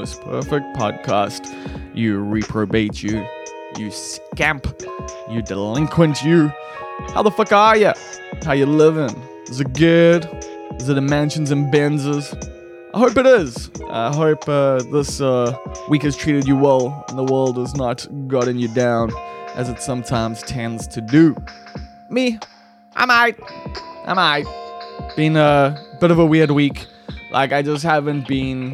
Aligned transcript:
Almost 0.00 0.22
Perfect 0.22 0.76
Podcast. 0.78 1.94
You 1.94 2.20
reprobate, 2.24 3.02
you, 3.02 3.22
you 3.76 3.90
scamp, 3.90 4.66
you 5.30 5.42
delinquent, 5.42 6.22
you. 6.22 6.50
How 7.12 7.22
the 7.22 7.30
fuck 7.30 7.52
are 7.52 7.76
you? 7.76 7.92
How 8.42 8.52
you 8.52 8.64
living? 8.64 9.14
Is 9.48 9.60
it 9.60 9.74
good? 9.74 10.24
Is 10.76 10.88
it 10.88 10.94
the 10.94 11.02
mansions 11.02 11.50
and 11.50 11.70
Benzes? 11.70 12.32
I 12.94 12.98
hope 12.98 13.18
it 13.18 13.26
is. 13.26 13.70
I 13.90 14.10
hope 14.14 14.48
uh, 14.48 14.82
this 14.84 15.20
uh, 15.20 15.54
week 15.90 16.04
has 16.04 16.16
treated 16.16 16.48
you 16.48 16.56
well 16.56 17.04
and 17.08 17.18
the 17.18 17.24
world 17.24 17.58
has 17.58 17.74
not 17.74 18.06
gotten 18.26 18.58
you 18.58 18.68
down 18.68 19.12
as 19.54 19.68
it 19.68 19.82
sometimes 19.82 20.40
tends 20.44 20.86
to 20.86 21.02
do. 21.02 21.36
Me, 22.08 22.38
I'm 22.96 23.10
alright. 23.10 23.38
I'm 24.06 24.16
alright. 24.16 24.46
Been 25.14 25.36
a 25.36 25.78
bit 26.00 26.10
of 26.10 26.18
a 26.18 26.24
weird 26.24 26.52
week. 26.52 26.86
Like 27.30 27.52
I 27.52 27.60
just 27.60 27.84
haven't 27.84 28.26
been, 28.26 28.72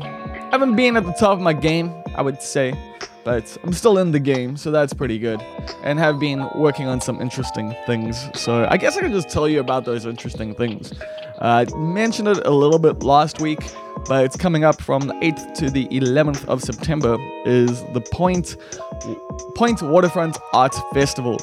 haven't 0.58 0.74
been 0.74 0.96
at 0.96 1.04
the 1.04 1.12
top 1.12 1.32
of 1.32 1.40
my 1.40 1.52
game. 1.52 1.92
I 2.14 2.22
would 2.22 2.40
say, 2.40 2.72
but 3.24 3.58
I'm 3.62 3.74
still 3.74 3.98
in 3.98 4.10
the 4.10 4.18
game, 4.18 4.56
so 4.56 4.70
that's 4.70 4.94
pretty 4.94 5.18
good. 5.18 5.38
And 5.82 5.98
have 5.98 6.18
been 6.18 6.48
working 6.54 6.86
on 6.86 6.98
some 6.98 7.20
interesting 7.20 7.76
things. 7.84 8.26
So 8.32 8.66
I 8.70 8.78
guess 8.78 8.96
I 8.96 9.02
can 9.02 9.12
just 9.12 9.28
tell 9.28 9.46
you 9.46 9.60
about 9.60 9.84
those 9.84 10.06
interesting 10.06 10.54
things. 10.54 10.94
Uh, 11.42 11.66
I 11.68 11.76
mentioned 11.76 12.28
it 12.28 12.46
a 12.46 12.50
little 12.50 12.78
bit 12.78 13.02
last 13.02 13.38
week, 13.38 13.60
but 14.06 14.24
it's 14.24 14.36
coming 14.36 14.64
up 14.64 14.80
from 14.80 15.06
the 15.08 15.14
8th 15.14 15.54
to 15.54 15.70
the 15.70 15.86
11th 15.88 16.44
of 16.46 16.62
September. 16.62 17.16
Is 17.44 17.82
the 17.92 18.00
Point 18.00 18.56
Point 19.54 19.82
Waterfront 19.82 20.38
Art 20.52 20.74
Festival, 20.92 21.38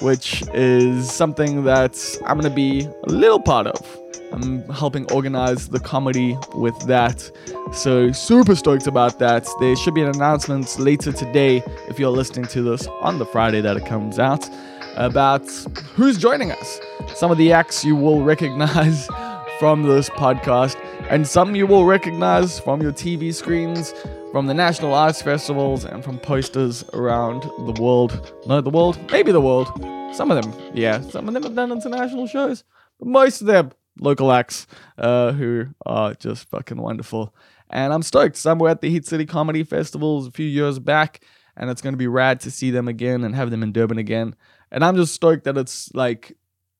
which 0.00 0.42
is 0.52 1.10
something 1.10 1.64
that 1.64 1.96
I'm 2.26 2.38
gonna 2.38 2.54
be 2.54 2.88
a 3.06 3.10
little 3.10 3.40
part 3.40 3.66
of. 3.66 4.00
I'm 4.32 4.68
helping 4.68 5.10
organize 5.12 5.68
the 5.68 5.78
comedy 5.78 6.36
with 6.54 6.76
that. 6.86 7.30
So, 7.72 8.10
super 8.10 8.56
stoked 8.56 8.88
about 8.88 9.20
that. 9.20 9.46
There 9.60 9.76
should 9.76 9.94
be 9.94 10.02
an 10.02 10.08
announcement 10.08 10.76
later 10.78 11.12
today, 11.12 11.62
if 11.88 12.00
you're 12.00 12.10
listening 12.10 12.46
to 12.46 12.62
this 12.62 12.88
on 13.00 13.18
the 13.18 13.26
Friday 13.26 13.60
that 13.60 13.76
it 13.76 13.86
comes 13.86 14.18
out, 14.18 14.48
about 14.96 15.46
who's 15.94 16.18
joining 16.18 16.50
us. 16.50 16.80
Some 17.14 17.30
of 17.30 17.38
the 17.38 17.52
acts 17.52 17.84
you 17.84 17.94
will 17.96 18.22
recognize 18.24 19.08
from 19.58 19.84
this 19.84 20.10
podcast, 20.10 20.76
and 21.10 21.26
some 21.26 21.54
you 21.54 21.66
will 21.66 21.84
recognize 21.84 22.58
from 22.58 22.82
your 22.82 22.92
TV 22.92 23.32
screens, 23.32 23.94
from 24.32 24.46
the 24.46 24.54
National 24.54 24.94
Arts 24.94 25.22
Festivals, 25.22 25.84
and 25.84 26.02
from 26.02 26.18
posters 26.18 26.84
around 26.92 27.42
the 27.42 27.80
world. 27.80 28.32
No, 28.46 28.60
the 28.60 28.70
world? 28.70 28.98
Maybe 29.12 29.30
the 29.30 29.40
world. 29.40 29.68
Some 30.14 30.30
of 30.30 30.42
them, 30.42 30.52
yeah. 30.74 31.00
Some 31.02 31.28
of 31.28 31.34
them 31.34 31.44
have 31.44 31.54
done 31.54 31.70
international 31.70 32.26
shows, 32.26 32.64
but 32.98 33.08
most 33.08 33.40
of 33.40 33.46
them 33.46 33.70
local 34.00 34.32
acts 34.32 34.66
uh, 34.98 35.32
who 35.32 35.66
are 35.86 36.14
just 36.14 36.48
fucking 36.48 36.78
wonderful. 36.78 37.34
And 37.70 37.92
I'm 37.92 38.02
stoked. 38.02 38.36
Some 38.36 38.58
were 38.58 38.68
at 38.68 38.80
the 38.80 38.90
Heat 38.90 39.06
City 39.06 39.24
Comedy 39.24 39.62
Festivals 39.62 40.26
a 40.26 40.32
few 40.32 40.46
years 40.46 40.78
back, 40.78 41.22
and 41.56 41.70
it's 41.70 41.80
going 41.80 41.92
to 41.92 41.98
be 41.98 42.08
rad 42.08 42.40
to 42.40 42.50
see 42.50 42.70
them 42.70 42.88
again 42.88 43.22
and 43.22 43.34
have 43.36 43.50
them 43.50 43.62
in 43.62 43.72
Durban 43.72 43.98
again. 43.98 44.34
And 44.72 44.84
I'm 44.84 44.96
just 44.96 45.14
stoked 45.14 45.44
that 45.44 45.56
it's 45.56 45.94
like 45.94 46.36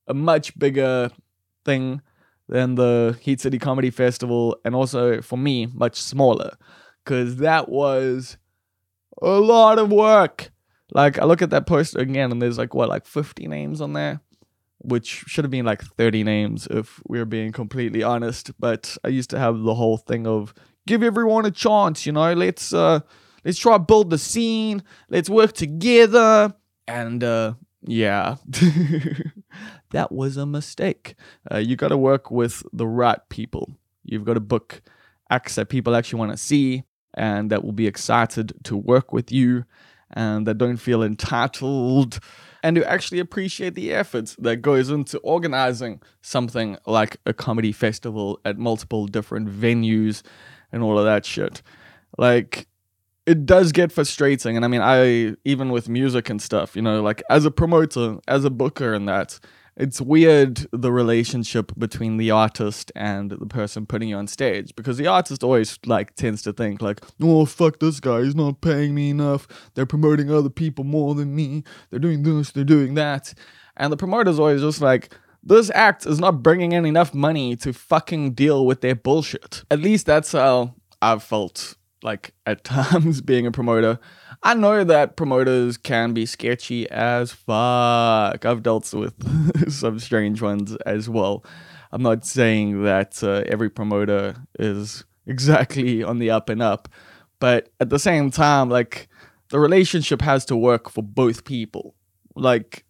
a 0.09 0.15
much 0.15 0.59
bigger 0.59 1.10
thing 1.65 2.03
than 2.49 2.75
the 2.75 3.19
Heat 3.21 3.41
City 3.41 3.59
Comedy 3.59 3.91
Festival, 3.91 4.56
and 4.65 4.75
also 4.75 5.21
for 5.22 5.37
me, 5.37 5.66
much 5.66 6.00
smaller, 6.00 6.56
because 7.05 7.37
that 7.37 7.69
was 7.69 8.37
a 9.22 9.28
lot 9.28 9.78
of 9.78 9.91
work. 9.91 10.50
Like, 10.93 11.19
I 11.19 11.25
look 11.25 11.43
at 11.43 11.50
that 11.50 11.66
poster 11.66 11.99
again, 11.99 12.31
and 12.31 12.41
there's 12.41 12.59
like, 12.59 12.75
what, 12.75 12.88
like 12.88 13.06
50 13.06 13.49
names 13.49 13.81
on 13.81 13.94
there? 13.94 14.21
which 14.84 15.25
should 15.27 15.44
have 15.44 15.50
been 15.50 15.65
like 15.65 15.82
30 15.82 16.25
names 16.25 16.69
if 16.71 17.00
we're 17.06 17.25
being 17.25 17.53
completely 17.53 18.03
honest. 18.03 18.53
But 18.61 18.97
I 19.03 19.09
used 19.09 19.31
to 19.31 19.38
have 19.38 19.61
the 19.61 19.75
whole 19.75 19.97
thing 19.97 20.26
of 20.26 20.55
give 20.87 21.03
everyone 21.03 21.47
a 21.47 21.50
chance, 21.50 22.06
you 22.06 22.12
know, 22.12 22.32
let's 22.34 22.72
uh 22.72 23.00
let's 23.44 23.59
try 23.59 23.78
build 23.78 24.11
the 24.11 24.19
scene, 24.19 24.82
let's 25.09 25.31
work 25.31 25.53
together. 25.53 26.55
And 26.87 27.25
uh 27.25 27.55
yeah. 27.87 28.37
that 29.94 30.10
was 30.10 30.37
a 30.37 30.44
mistake. 30.44 31.15
Uh, 31.50 31.59
you 31.59 31.77
got 31.77 31.88
to 31.88 31.97
work 31.97 32.28
with 32.28 32.65
the 32.72 32.87
right 32.87 33.21
people. 33.28 33.71
You've 34.03 34.25
got 34.25 34.34
to 34.34 34.41
book 34.41 34.82
acts 35.31 35.55
that 35.55 35.69
people 35.69 35.94
actually 35.94 36.19
want 36.19 36.32
to 36.32 36.37
see 36.37 36.82
and 37.15 37.49
that 37.50 37.62
will 37.62 37.72
be 37.72 37.87
excited 37.87 38.53
to 38.65 38.77
work 38.77 39.12
with 39.12 39.31
you 39.31 39.65
and 40.10 40.47
that 40.49 40.59
don't 40.59 40.78
feel 40.78 41.03
entitled 41.03 42.19
and 42.65 42.77
who 42.77 42.82
actually 42.82 43.21
appreciate 43.21 43.75
the 43.75 43.93
effort 43.93 44.34
that 44.38 44.56
goes 44.56 44.91
into 44.91 45.19
organizing 45.19 46.03
something 46.22 46.76
like 46.87 47.19
a 47.25 47.32
comedy 47.32 47.71
festival 47.71 48.41
at 48.44 48.59
multiple 48.59 49.06
different 49.06 49.49
venues 49.49 50.22
and 50.72 50.82
all 50.82 50.99
of 50.99 51.05
that 51.05 51.25
shit. 51.25 51.62
Like, 52.19 52.66
it 53.26 53.47
does 53.47 53.72
get 53.72 53.93
frustrating. 53.93 54.56
And 54.56 54.65
I 54.65 54.69
mean, 54.69 54.82
I, 54.82 55.37
even 55.44 55.71
with 55.71 55.88
music 55.88 56.28
and 56.28 56.43
stuff, 56.43 56.76
you 56.76 56.82
know, 56.82 57.03
like 57.03 57.22
as 57.31 57.44
a 57.44 57.50
promoter, 57.50 58.19
as 58.28 58.44
a 58.44 58.50
booker 58.50 58.93
and 58.93 59.09
that, 59.09 59.38
it's 59.77 60.01
weird 60.01 60.67
the 60.73 60.93
relationship 60.93 61.73
between 61.77 62.17
the 62.17 62.31
artist 62.31 62.93
and 62.95 63.31
the 63.31 63.47
person 63.47 63.87
putting 63.87 64.09
you 64.09 64.17
on 64.17 64.27
stage 64.27 64.75
because 64.77 64.97
the 64.99 65.07
artist 65.07 65.43
always 65.43 65.79
like 65.85 66.15
tends 66.15 66.43
to 66.43 66.53
think 66.53 66.81
like 66.81 67.01
oh 67.21 67.45
fuck 67.45 67.81
this 67.81 68.01
guy 68.01 68.23
he's 68.23 68.35
not 68.35 68.61
paying 68.61 68.95
me 68.95 69.11
enough. 69.11 69.49
They're 69.75 69.87
promoting 69.87 70.31
other 70.31 70.51
people 70.51 70.85
more 70.85 71.15
than 71.15 71.35
me. 71.35 71.65
They're 71.91 71.99
doing 71.99 72.23
this 72.23 72.53
they're 72.53 72.65
doing 72.65 72.95
that. 72.95 73.35
And 73.77 73.93
the 73.93 73.97
promoter's 73.97 74.39
always 74.39 74.61
just 74.61 74.81
like 74.81 75.12
this 75.43 75.71
act 75.75 76.06
is 76.06 76.21
not 76.21 76.43
bringing 76.43 76.73
in 76.73 76.87
enough 76.87 77.12
money 77.12 77.56
to 77.56 77.73
fucking 77.73 78.33
deal 78.33 78.65
with 78.65 78.81
their 78.81 78.95
bullshit. 78.95 79.65
At 79.71 79.81
least 79.81 80.06
that's 80.06 80.33
how 80.33 80.75
i've 81.03 81.23
felt 81.23 81.77
like 82.04 82.32
at 82.47 82.62
times 82.65 83.20
being 83.20 83.47
a 83.47 83.50
promoter 83.50 83.98
I 84.47 84.53
know 84.53 84.84
that 84.84 85.16
promoters 85.16 85.78
can 85.78 86.12
be 86.12 86.26
sketchy 86.26 86.88
as 86.91 87.32
fuck. 87.32 88.44
I've 88.44 88.62
dealt 88.62 88.92
with 88.92 89.15
some 89.72 89.98
strange 89.98 90.43
ones 90.43 90.76
as 90.84 91.09
well. 91.09 91.43
I'm 91.91 92.03
not 92.03 92.26
saying 92.26 92.82
that 92.84 93.25
uh, 93.25 93.44
every 93.47 93.70
promoter 93.70 94.34
is 94.59 95.04
exactly 95.26 96.03
on 96.03 96.19
the 96.19 96.31
up 96.31 96.50
and 96.50 96.60
up, 96.60 96.91
but 97.41 97.70
at 97.81 97.88
the 97.88 97.98
same 97.98 98.31
time, 98.31 98.69
like 98.69 99.09
the 99.48 99.59
relationship 99.59 100.20
has 100.20 100.44
to 100.47 100.56
work 100.56 100.91
for 100.91 101.03
both 101.03 101.47
people. 101.47 101.94
Like 102.37 102.84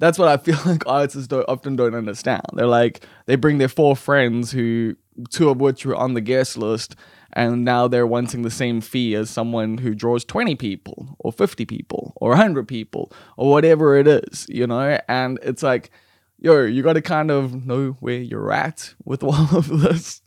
that's 0.00 0.18
what 0.18 0.26
I 0.26 0.36
feel 0.44 0.58
like 0.66 0.84
artists 0.88 1.28
don't, 1.28 1.48
often 1.48 1.76
don't 1.76 1.94
understand. 1.94 2.42
They're 2.54 2.66
like 2.66 3.06
they 3.26 3.36
bring 3.36 3.58
their 3.58 3.68
four 3.68 3.94
friends 3.94 4.50
who 4.50 4.96
two 5.30 5.50
of 5.50 5.60
which 5.60 5.86
were 5.86 5.94
on 5.94 6.14
the 6.14 6.20
guest 6.20 6.56
list 6.56 6.96
and 7.34 7.64
now 7.64 7.88
they're 7.88 8.06
wanting 8.06 8.42
the 8.42 8.50
same 8.50 8.80
fee 8.80 9.14
as 9.14 9.28
someone 9.28 9.78
who 9.78 9.94
draws 9.94 10.24
20 10.24 10.54
people 10.54 11.16
or 11.18 11.32
50 11.32 11.66
people 11.66 12.12
or 12.16 12.30
100 12.30 12.66
people 12.66 13.12
or 13.36 13.50
whatever 13.50 13.96
it 13.96 14.06
is 14.06 14.46
you 14.48 14.66
know? 14.66 14.98
And 15.08 15.38
it's 15.42 15.62
like 15.62 15.90
yo 16.38 16.62
you 16.62 16.82
got 16.82 16.94
to 16.94 17.02
kind 17.02 17.30
of 17.30 17.66
know 17.66 17.96
where 18.00 18.18
you're 18.18 18.52
at 18.52 18.94
with 19.04 19.22
all 19.22 19.56
of 19.56 19.68
this. 19.68 20.22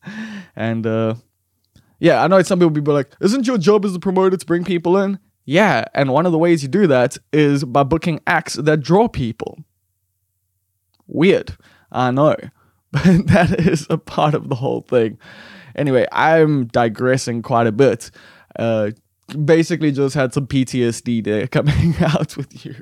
And 0.55 0.85
uh 0.85 1.15
yeah 1.99 2.23
i 2.23 2.27
know 2.27 2.39
some 2.43 2.59
people 2.59 2.69
be 2.69 2.91
like 2.91 3.11
isn't 3.21 3.47
your 3.47 3.57
job 3.57 3.83
as 3.83 3.95
a 3.95 3.99
promoter 3.99 4.37
to 4.37 4.45
bring 4.45 4.63
people 4.63 4.97
in? 4.97 5.17
Yeah 5.45 5.85
and 5.95 6.11
one 6.11 6.25
of 6.25 6.31
the 6.31 6.37
ways 6.37 6.61
you 6.61 6.69
do 6.69 6.87
that 6.87 7.17
is 7.31 7.63
by 7.63 7.83
booking 7.83 8.19
acts 8.27 8.55
that 8.55 8.81
draw 8.81 9.07
people. 9.07 9.57
Weird. 11.07 11.57
I 11.91 12.11
know. 12.11 12.35
But 12.89 13.27
that 13.27 13.67
is 13.67 13.85
a 13.89 13.97
part 13.97 14.33
of 14.33 14.47
the 14.47 14.55
whole 14.55 14.81
thing 14.81 15.17
Anyway, 15.77 16.05
I'm 16.11 16.65
digressing 16.67 17.41
quite 17.41 17.67
a 17.67 17.71
bit. 17.71 18.11
Uh, 18.57 18.91
basically, 19.45 19.91
just 19.91 20.15
had 20.15 20.33
some 20.33 20.47
PTSD 20.47 21.23
there 21.23 21.47
coming 21.57 21.95
out 21.99 22.35
with 22.37 22.65
you. 22.65 22.75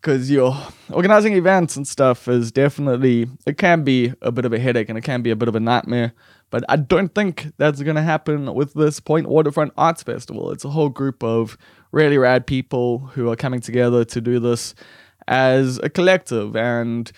Because 0.00 0.30
you're 0.30 0.54
organizing 0.90 1.32
events 1.32 1.76
and 1.76 1.88
stuff 1.88 2.28
is 2.28 2.52
definitely, 2.52 3.26
it 3.46 3.56
can 3.56 3.84
be 3.84 4.12
a 4.20 4.30
bit 4.30 4.44
of 4.44 4.52
a 4.52 4.58
headache 4.58 4.90
and 4.90 4.98
it 4.98 5.00
can 5.00 5.22
be 5.22 5.30
a 5.30 5.36
bit 5.36 5.48
of 5.48 5.54
a 5.54 5.60
nightmare. 5.60 6.12
But 6.50 6.62
I 6.68 6.76
don't 6.76 7.14
think 7.14 7.46
that's 7.56 7.82
going 7.82 7.96
to 7.96 8.02
happen 8.02 8.52
with 8.54 8.74
this 8.74 9.00
Point 9.00 9.28
Waterfront 9.28 9.72
Arts 9.78 10.02
Festival. 10.02 10.52
It's 10.52 10.64
a 10.64 10.68
whole 10.68 10.90
group 10.90 11.24
of 11.24 11.56
really 11.90 12.18
rad 12.18 12.46
people 12.46 12.98
who 12.98 13.30
are 13.30 13.36
coming 13.36 13.60
together 13.60 14.04
to 14.04 14.20
do 14.20 14.38
this 14.38 14.74
as 15.26 15.78
a 15.82 15.88
collective. 15.88 16.54
And 16.54 17.10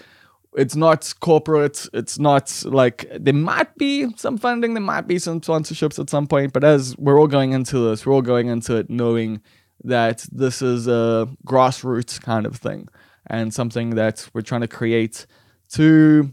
it's 0.57 0.75
not 0.75 1.13
corporate. 1.21 1.87
It's 1.93 2.19
not 2.19 2.63
like 2.65 3.07
there 3.15 3.35
might 3.35 3.77
be 3.77 4.11
some 4.17 4.39
funding, 4.39 4.75
there 4.75 4.83
might 4.83 5.07
be 5.07 5.19
some 5.19 5.41
sponsorships 5.41 5.99
at 5.99 6.11
some 6.11 6.27
point. 6.27 6.53
But 6.53 6.65
as 6.65 6.97
we're 6.97 7.21
all 7.21 7.27
going 7.27 7.53
into 7.53 7.79
this, 7.89 8.07
we're 8.07 8.15
all 8.15 8.23
going 8.23 8.49
into 8.49 8.77
it 8.77 8.89
knowing 8.89 9.43
that 9.85 10.27
this 10.33 10.63
is 10.63 10.89
a 10.89 11.29
grassroots 11.47 12.21
kind 12.21 12.47
of 12.47 12.57
thing 12.57 12.89
and 13.27 13.53
something 13.53 13.91
that 13.91 14.29
we're 14.33 14.41
trying 14.41 14.63
to 14.63 14.69
create 14.69 15.27
to 15.73 16.33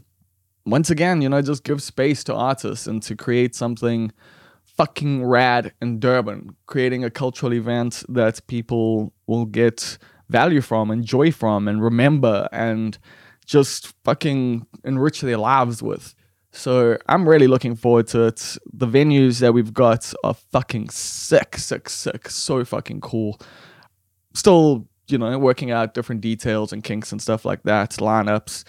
once 0.66 0.88
again, 0.88 1.20
you 1.20 1.28
know, 1.28 1.42
just 1.42 1.62
give 1.62 1.82
space 1.82 2.24
to 2.24 2.34
artists 2.34 2.86
and 2.86 3.02
to 3.02 3.14
create 3.14 3.54
something 3.54 4.10
fucking 4.64 5.24
rad 5.24 5.72
in 5.82 6.00
Durban, 6.00 6.56
creating 6.66 7.04
a 7.04 7.10
cultural 7.10 7.52
event 7.52 8.02
that 8.08 8.46
people 8.46 9.12
will 9.26 9.44
get 9.44 9.98
value 10.30 10.62
from 10.62 10.90
and 10.90 11.04
joy 11.04 11.30
from 11.30 11.68
and 11.68 11.82
remember 11.82 12.48
and 12.50 12.98
just 13.44 13.94
fucking 14.04 14.66
enrich 14.84 15.20
their 15.20 15.38
lives 15.38 15.82
with. 15.82 16.14
So 16.52 16.96
I'm 17.08 17.28
really 17.28 17.48
looking 17.48 17.74
forward 17.74 18.06
to 18.08 18.26
it. 18.26 18.56
The 18.72 18.86
venues 18.86 19.40
that 19.40 19.52
we've 19.52 19.74
got 19.74 20.12
are 20.22 20.34
fucking 20.34 20.90
sick, 20.90 21.56
sick, 21.56 21.88
sick. 21.88 22.28
So 22.28 22.64
fucking 22.64 23.00
cool. 23.00 23.40
Still, 24.34 24.86
you 25.08 25.18
know, 25.18 25.36
working 25.38 25.70
out 25.72 25.94
different 25.94 26.20
details 26.20 26.72
and 26.72 26.84
kinks 26.84 27.10
and 27.10 27.20
stuff 27.20 27.44
like 27.44 27.64
that, 27.64 27.90
lineups 27.92 28.64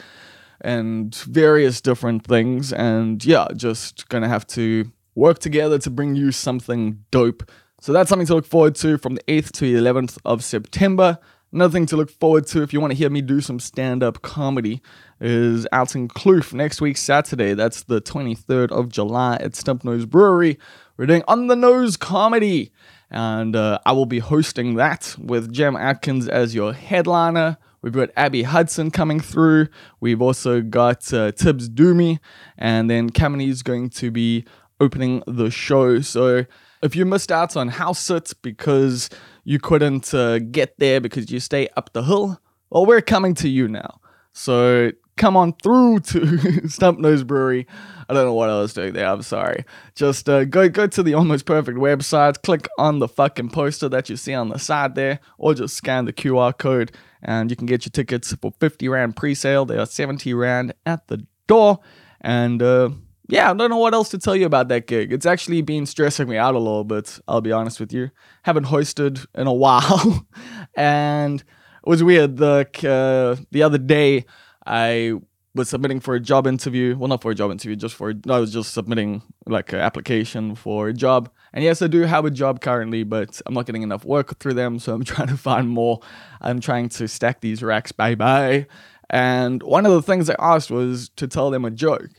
and 0.61 1.13
various 1.15 1.81
different 1.81 2.25
things. 2.25 2.73
And 2.73 3.23
yeah, 3.23 3.47
just 3.55 4.09
gonna 4.09 4.27
have 4.27 4.47
to 4.47 4.91
work 5.13 5.39
together 5.39 5.77
to 5.79 5.89
bring 5.89 6.15
you 6.15 6.31
something 6.31 7.03
dope. 7.11 7.49
So 7.81 7.93
that's 7.93 8.09
something 8.09 8.27
to 8.27 8.35
look 8.35 8.45
forward 8.45 8.75
to 8.75 8.97
from 8.97 9.15
the 9.15 9.23
8th 9.27 9.51
to 9.53 9.71
the 9.71 9.79
11th 9.79 10.17
of 10.25 10.43
September. 10.43 11.19
Another 11.55 11.71
thing 11.71 11.85
to 11.85 11.95
look 11.95 12.09
forward 12.09 12.45
to 12.47 12.63
if 12.63 12.73
you 12.73 12.81
want 12.81 12.91
to 12.91 12.97
hear 12.97 13.09
me 13.09 13.21
do 13.21 13.39
some 13.39 13.61
stand 13.61 14.03
up 14.03 14.21
comedy 14.21 14.81
is 15.21 15.65
out 15.71 15.95
in 15.95 16.09
Kloof 16.09 16.51
next 16.51 16.81
week, 16.81 16.97
Saturday. 16.97 17.53
That's 17.53 17.83
the 17.83 18.01
23rd 18.01 18.73
of 18.73 18.89
July 18.89 19.37
at 19.37 19.55
Stump 19.55 19.85
Nose 19.85 20.05
Brewery. 20.05 20.59
We're 20.97 21.05
doing 21.05 21.23
On 21.29 21.47
the 21.47 21.55
Nose 21.55 21.95
Comedy, 21.95 22.73
and 23.09 23.55
uh, 23.55 23.79
I 23.85 23.93
will 23.93 24.05
be 24.05 24.19
hosting 24.19 24.75
that 24.75 25.15
with 25.17 25.53
Jem 25.53 25.77
Atkins 25.77 26.27
as 26.27 26.53
your 26.53 26.73
headliner. 26.73 27.57
We've 27.81 27.93
got 27.93 28.09
Abby 28.17 28.43
Hudson 28.43 28.91
coming 28.91 29.21
through. 29.21 29.69
We've 30.01 30.21
also 30.21 30.59
got 30.59 31.13
uh, 31.13 31.31
Tibbs 31.31 31.69
Doomy, 31.69 32.19
and 32.57 32.89
then 32.89 33.11
Kamini 33.11 33.47
is 33.47 33.63
going 33.63 33.91
to 33.91 34.11
be 34.11 34.43
opening 34.81 35.23
the 35.25 35.49
show. 35.49 36.01
So 36.01 36.47
if 36.85 36.95
you 36.95 37.03
missed 37.05 37.31
out 37.31 37.57
on 37.57 37.67
house 37.67 38.09
it 38.09 38.31
because 38.41 39.09
you 39.43 39.59
couldn't 39.59 40.13
uh, 40.13 40.39
get 40.39 40.77
there 40.77 41.01
because 41.01 41.31
you 41.31 41.39
stay 41.39 41.67
up 41.75 41.91
the 41.93 42.03
hill, 42.03 42.39
well, 42.69 42.85
we're 42.85 43.01
coming 43.01 43.33
to 43.35 43.49
you 43.49 43.67
now. 43.67 43.99
So 44.33 44.91
come 45.17 45.35
on 45.35 45.53
through 45.63 45.99
to 46.11 46.67
Stump 46.69 46.99
Nose 46.99 47.23
Brewery. 47.23 47.65
I 48.07 48.13
don't 48.13 48.25
know 48.25 48.33
what 48.33 48.49
I 48.49 48.59
was 48.59 48.73
doing 48.73 48.93
there. 48.93 49.07
I'm 49.07 49.23
sorry. 49.23 49.65
Just 49.95 50.29
uh, 50.29 50.45
go 50.45 50.69
go 50.69 50.87
to 50.87 51.01
the 51.01 51.15
Almost 51.15 51.45
Perfect 51.45 51.77
website, 51.77 52.41
click 52.43 52.67
on 52.77 52.99
the 52.99 53.07
fucking 53.07 53.49
poster 53.49 53.89
that 53.89 54.09
you 54.09 54.15
see 54.15 54.33
on 54.33 54.49
the 54.49 54.59
side 54.59 54.95
there, 54.95 55.19
or 55.37 55.53
just 55.53 55.75
scan 55.75 56.05
the 56.05 56.13
QR 56.13 56.55
code, 56.55 56.91
and 57.23 57.49
you 57.49 57.55
can 57.55 57.65
get 57.65 57.85
your 57.85 57.91
tickets 57.91 58.33
for 58.33 58.53
50 58.59 58.87
rand 58.89 59.15
pre-sale. 59.15 59.65
They 59.65 59.77
are 59.77 59.87
70 59.87 60.33
rand 60.35 60.73
at 60.85 61.07
the 61.07 61.25
door, 61.47 61.79
and 62.21 62.61
uh, 62.61 62.89
yeah, 63.27 63.49
I 63.49 63.53
don't 63.53 63.69
know 63.69 63.77
what 63.77 63.93
else 63.93 64.09
to 64.09 64.17
tell 64.17 64.35
you 64.35 64.45
about 64.45 64.67
that 64.69 64.87
gig. 64.87 65.11
It's 65.11 65.25
actually 65.25 65.61
been 65.61 65.85
stressing 65.85 66.27
me 66.27 66.37
out 66.37 66.55
a 66.55 66.59
little 66.59 66.83
bit, 66.83 67.19
I'll 67.27 67.41
be 67.41 67.51
honest 67.51 67.79
with 67.79 67.91
you. 67.91 68.11
Haven't 68.43 68.65
hosted 68.67 69.25
in 69.35 69.47
a 69.47 69.53
while. 69.65 70.27
and 70.75 71.39
it 71.41 71.89
was 71.89 72.03
weird. 72.03 72.37
The, 72.37 72.67
uh, 72.83 73.43
the 73.51 73.63
other 73.63 73.77
day, 73.77 74.25
I 74.65 75.13
was 75.55 75.69
submitting 75.69 76.01
for 76.01 76.15
a 76.15 76.19
job 76.19 76.45
interview. 76.45 76.97
Well, 76.97 77.07
not 77.07 77.21
for 77.21 77.31
a 77.31 77.35
job 77.35 77.49
interview, 77.49 77.75
just 77.75 77.95
for, 77.95 78.13
I 78.29 78.39
was 78.39 78.51
just 78.51 78.73
submitting 78.73 79.21
like 79.47 79.71
an 79.73 79.79
application 79.79 80.53
for 80.55 80.89
a 80.89 80.93
job. 80.93 81.29
And 81.53 81.63
yes, 81.63 81.81
I 81.81 81.87
do 81.87 82.01
have 82.01 82.25
a 82.25 82.31
job 82.31 82.59
currently, 82.59 83.03
but 83.03 83.41
I'm 83.45 83.53
not 83.53 83.65
getting 83.65 83.81
enough 83.81 84.03
work 84.03 84.39
through 84.39 84.55
them. 84.55 84.77
So 84.77 84.93
I'm 84.93 85.03
trying 85.05 85.29
to 85.29 85.37
find 85.37 85.69
more. 85.69 86.01
I'm 86.41 86.59
trying 86.59 86.89
to 86.89 87.07
stack 87.07 87.41
these 87.41 87.63
racks. 87.63 87.91
Bye 87.91 88.15
bye. 88.15 88.67
And 89.09 89.63
one 89.63 89.85
of 89.85 89.93
the 89.93 90.01
things 90.01 90.29
I 90.29 90.35
asked 90.39 90.69
was 90.69 91.09
to 91.15 91.27
tell 91.27 91.49
them 91.49 91.63
a 91.63 91.71
joke. 91.71 92.09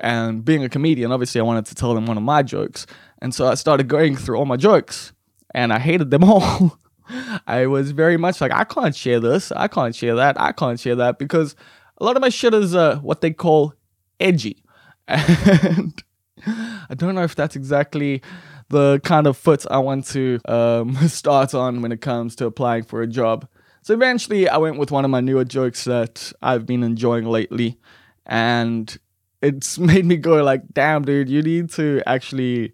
And 0.00 0.44
being 0.44 0.64
a 0.64 0.68
comedian, 0.68 1.12
obviously, 1.12 1.40
I 1.40 1.44
wanted 1.44 1.66
to 1.66 1.74
tell 1.74 1.94
them 1.94 2.06
one 2.06 2.16
of 2.16 2.22
my 2.22 2.42
jokes. 2.42 2.86
And 3.20 3.34
so 3.34 3.46
I 3.46 3.54
started 3.54 3.88
going 3.88 4.16
through 4.16 4.36
all 4.36 4.46
my 4.46 4.56
jokes, 4.56 5.12
and 5.54 5.72
I 5.72 5.78
hated 5.78 6.10
them 6.10 6.24
all. 6.30 6.78
I 7.46 7.66
was 7.66 7.90
very 7.92 8.16
much 8.16 8.40
like, 8.40 8.52
I 8.52 8.64
can't 8.64 8.96
share 8.96 9.20
this, 9.20 9.52
I 9.52 9.68
can't 9.68 9.94
share 9.94 10.14
that, 10.16 10.40
I 10.40 10.52
can't 10.52 10.80
share 10.80 10.96
that, 10.96 11.18
because 11.18 11.54
a 11.98 12.04
lot 12.04 12.16
of 12.16 12.22
my 12.22 12.30
shit 12.30 12.54
is 12.54 12.74
uh, 12.74 12.96
what 12.96 13.20
they 13.20 13.30
call 13.30 13.74
edgy. 14.20 14.62
And 15.08 16.02
I 16.46 16.94
don't 16.94 17.14
know 17.14 17.22
if 17.22 17.34
that's 17.34 17.56
exactly 17.56 18.22
the 18.68 19.00
kind 19.04 19.26
of 19.26 19.36
foot 19.36 19.64
I 19.70 19.78
want 19.78 20.06
to 20.08 20.40
um, 20.46 20.96
start 21.08 21.54
on 21.54 21.82
when 21.82 21.92
it 21.92 22.00
comes 22.00 22.36
to 22.36 22.46
applying 22.46 22.84
for 22.84 23.02
a 23.02 23.06
job. 23.06 23.46
So 23.82 23.94
eventually, 23.94 24.48
I 24.48 24.56
went 24.56 24.78
with 24.78 24.90
one 24.90 25.04
of 25.04 25.10
my 25.10 25.20
newer 25.20 25.44
jokes 25.44 25.84
that 25.84 26.32
I've 26.42 26.66
been 26.66 26.82
enjoying 26.82 27.26
lately. 27.26 27.78
And 28.26 28.96
it's 29.44 29.78
made 29.92 30.04
me 30.04 30.16
go 30.16 30.42
like, 30.42 30.62
damn, 30.72 31.04
dude, 31.04 31.28
you 31.28 31.42
need 31.42 31.70
to 31.70 32.02
actually 32.06 32.72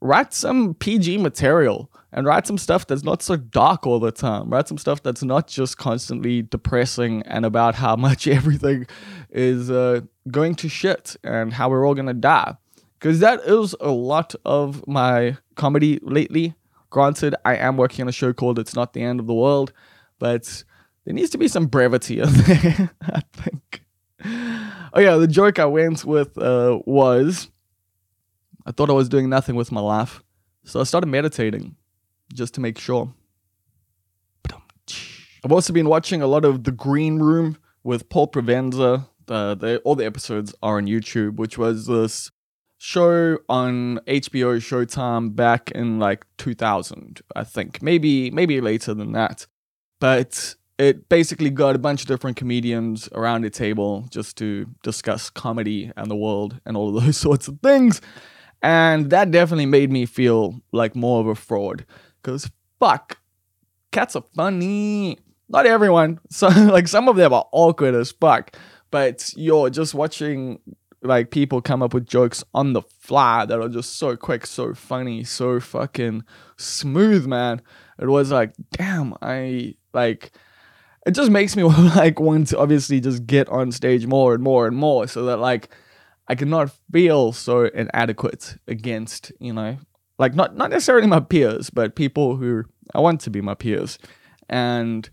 write 0.00 0.32
some 0.32 0.74
PG 0.74 1.18
material 1.18 1.90
and 2.12 2.26
write 2.26 2.46
some 2.46 2.56
stuff 2.56 2.86
that's 2.86 3.02
not 3.02 3.22
so 3.22 3.36
dark 3.36 3.86
all 3.86 4.00
the 4.00 4.12
time. 4.12 4.48
Write 4.48 4.68
some 4.68 4.78
stuff 4.78 5.02
that's 5.02 5.22
not 5.22 5.48
just 5.48 5.76
constantly 5.76 6.42
depressing 6.42 7.22
and 7.22 7.44
about 7.44 7.74
how 7.74 7.96
much 8.08 8.26
everything 8.26 8.86
is 9.30 9.70
uh, 9.70 10.00
going 10.30 10.54
to 10.56 10.68
shit 10.68 11.16
and 11.22 11.52
how 11.52 11.68
we're 11.68 11.86
all 11.86 11.94
gonna 11.94 12.14
die. 12.14 12.54
Because 12.98 13.20
that 13.20 13.40
is 13.40 13.76
a 13.80 13.90
lot 13.90 14.34
of 14.44 14.86
my 14.88 15.36
comedy 15.54 16.00
lately. 16.02 16.54
Granted, 16.90 17.34
I 17.44 17.56
am 17.56 17.76
working 17.76 18.02
on 18.02 18.08
a 18.08 18.12
show 18.12 18.32
called 18.32 18.58
It's 18.58 18.74
Not 18.74 18.92
the 18.92 19.02
End 19.02 19.20
of 19.20 19.26
the 19.26 19.34
World, 19.34 19.72
but 20.18 20.64
there 21.04 21.14
needs 21.14 21.30
to 21.30 21.38
be 21.38 21.48
some 21.48 21.66
brevity 21.66 22.18
in 22.18 22.32
there, 22.32 22.90
I 23.02 23.22
think. 23.34 23.82
Oh 24.98 25.00
yeah, 25.00 25.14
the 25.14 25.28
joke 25.28 25.60
I 25.60 25.64
went 25.64 26.04
with 26.04 26.36
uh, 26.36 26.80
was 26.84 27.52
I 28.66 28.72
thought 28.72 28.90
I 28.90 28.94
was 28.94 29.08
doing 29.08 29.28
nothing 29.28 29.54
with 29.54 29.70
my 29.70 29.80
life, 29.80 30.24
so 30.64 30.80
I 30.80 30.82
started 30.82 31.06
meditating 31.06 31.76
just 32.34 32.54
to 32.54 32.60
make 32.60 32.80
sure. 32.80 33.14
I've 35.44 35.52
also 35.52 35.72
been 35.72 35.88
watching 35.88 36.20
a 36.20 36.26
lot 36.26 36.44
of 36.44 36.64
The 36.64 36.72
Green 36.72 37.20
Room 37.20 37.58
with 37.84 38.08
Paul 38.08 38.26
Provenza. 38.26 39.06
Uh, 39.28 39.54
the, 39.54 39.80
all 39.84 39.94
the 39.94 40.04
episodes 40.04 40.52
are 40.64 40.78
on 40.78 40.86
YouTube, 40.86 41.36
which 41.36 41.56
was 41.56 41.86
this 41.86 42.32
show 42.78 43.38
on 43.48 44.00
HBO 44.08 44.56
Showtime 44.56 45.36
back 45.36 45.70
in 45.70 46.00
like 46.00 46.26
2000, 46.38 47.20
I 47.36 47.44
think. 47.44 47.80
Maybe 47.80 48.32
maybe 48.32 48.60
later 48.60 48.94
than 48.94 49.12
that. 49.12 49.46
But 50.00 50.56
it 50.78 51.08
basically 51.08 51.50
got 51.50 51.74
a 51.74 51.78
bunch 51.78 52.02
of 52.02 52.06
different 52.06 52.36
comedians 52.36 53.08
around 53.12 53.44
a 53.44 53.50
table 53.50 54.06
just 54.10 54.38
to 54.38 54.66
discuss 54.84 55.28
comedy 55.28 55.90
and 55.96 56.08
the 56.08 56.16
world 56.16 56.60
and 56.64 56.76
all 56.76 56.96
of 56.96 57.04
those 57.04 57.16
sorts 57.26 57.48
of 57.48 57.58
things. 57.60 58.00
And 58.62 59.10
that 59.10 59.30
definitely 59.30 59.66
made 59.66 59.90
me 59.90 60.06
feel 60.06 60.60
like 60.72 60.94
more 60.94 61.20
of 61.20 61.26
a 61.26 61.34
fraud. 61.34 61.84
Because 62.22 62.50
fuck, 62.78 63.18
cats 63.90 64.16
are 64.16 64.24
funny. 64.34 65.18
Not 65.48 65.66
everyone. 65.66 66.20
So 66.30 66.48
like 66.48 66.88
some 66.88 67.08
of 67.08 67.16
them 67.16 67.32
are 67.32 67.46
awkward 67.52 67.94
as 67.94 68.12
fuck. 68.12 68.56
But 68.90 69.32
you're 69.36 69.70
just 69.70 69.94
watching 69.94 70.60
like 71.02 71.30
people 71.30 71.60
come 71.60 71.82
up 71.82 71.94
with 71.94 72.06
jokes 72.06 72.42
on 72.54 72.72
the 72.72 72.82
fly 72.82 73.44
that 73.44 73.60
are 73.60 73.68
just 73.68 73.96
so 73.96 74.16
quick, 74.16 74.46
so 74.46 74.74
funny, 74.74 75.24
so 75.24 75.60
fucking 75.60 76.24
smooth, 76.56 77.26
man. 77.26 77.62
It 77.98 78.06
was 78.06 78.30
like, 78.30 78.52
damn, 78.72 79.14
I 79.22 79.74
like 79.92 80.32
it 81.08 81.14
just 81.14 81.30
makes 81.30 81.56
me 81.56 81.62
like 81.96 82.20
want 82.20 82.48
to 82.48 82.58
obviously 82.58 83.00
just 83.00 83.26
get 83.26 83.48
on 83.48 83.72
stage 83.72 84.06
more 84.06 84.34
and 84.34 84.42
more 84.42 84.66
and 84.66 84.76
more 84.76 85.06
so 85.08 85.24
that 85.24 85.38
like 85.38 85.70
I 86.28 86.34
cannot 86.34 86.70
feel 86.92 87.32
so 87.32 87.64
inadequate 87.64 88.58
against, 88.68 89.32
you 89.40 89.54
know, 89.54 89.78
like 90.18 90.34
not 90.34 90.54
not 90.54 90.68
necessarily 90.68 91.06
my 91.06 91.20
peers, 91.20 91.70
but 91.70 91.96
people 91.96 92.36
who 92.36 92.64
I 92.94 93.00
want 93.00 93.22
to 93.22 93.30
be 93.30 93.40
my 93.40 93.54
peers. 93.54 93.98
And 94.50 95.08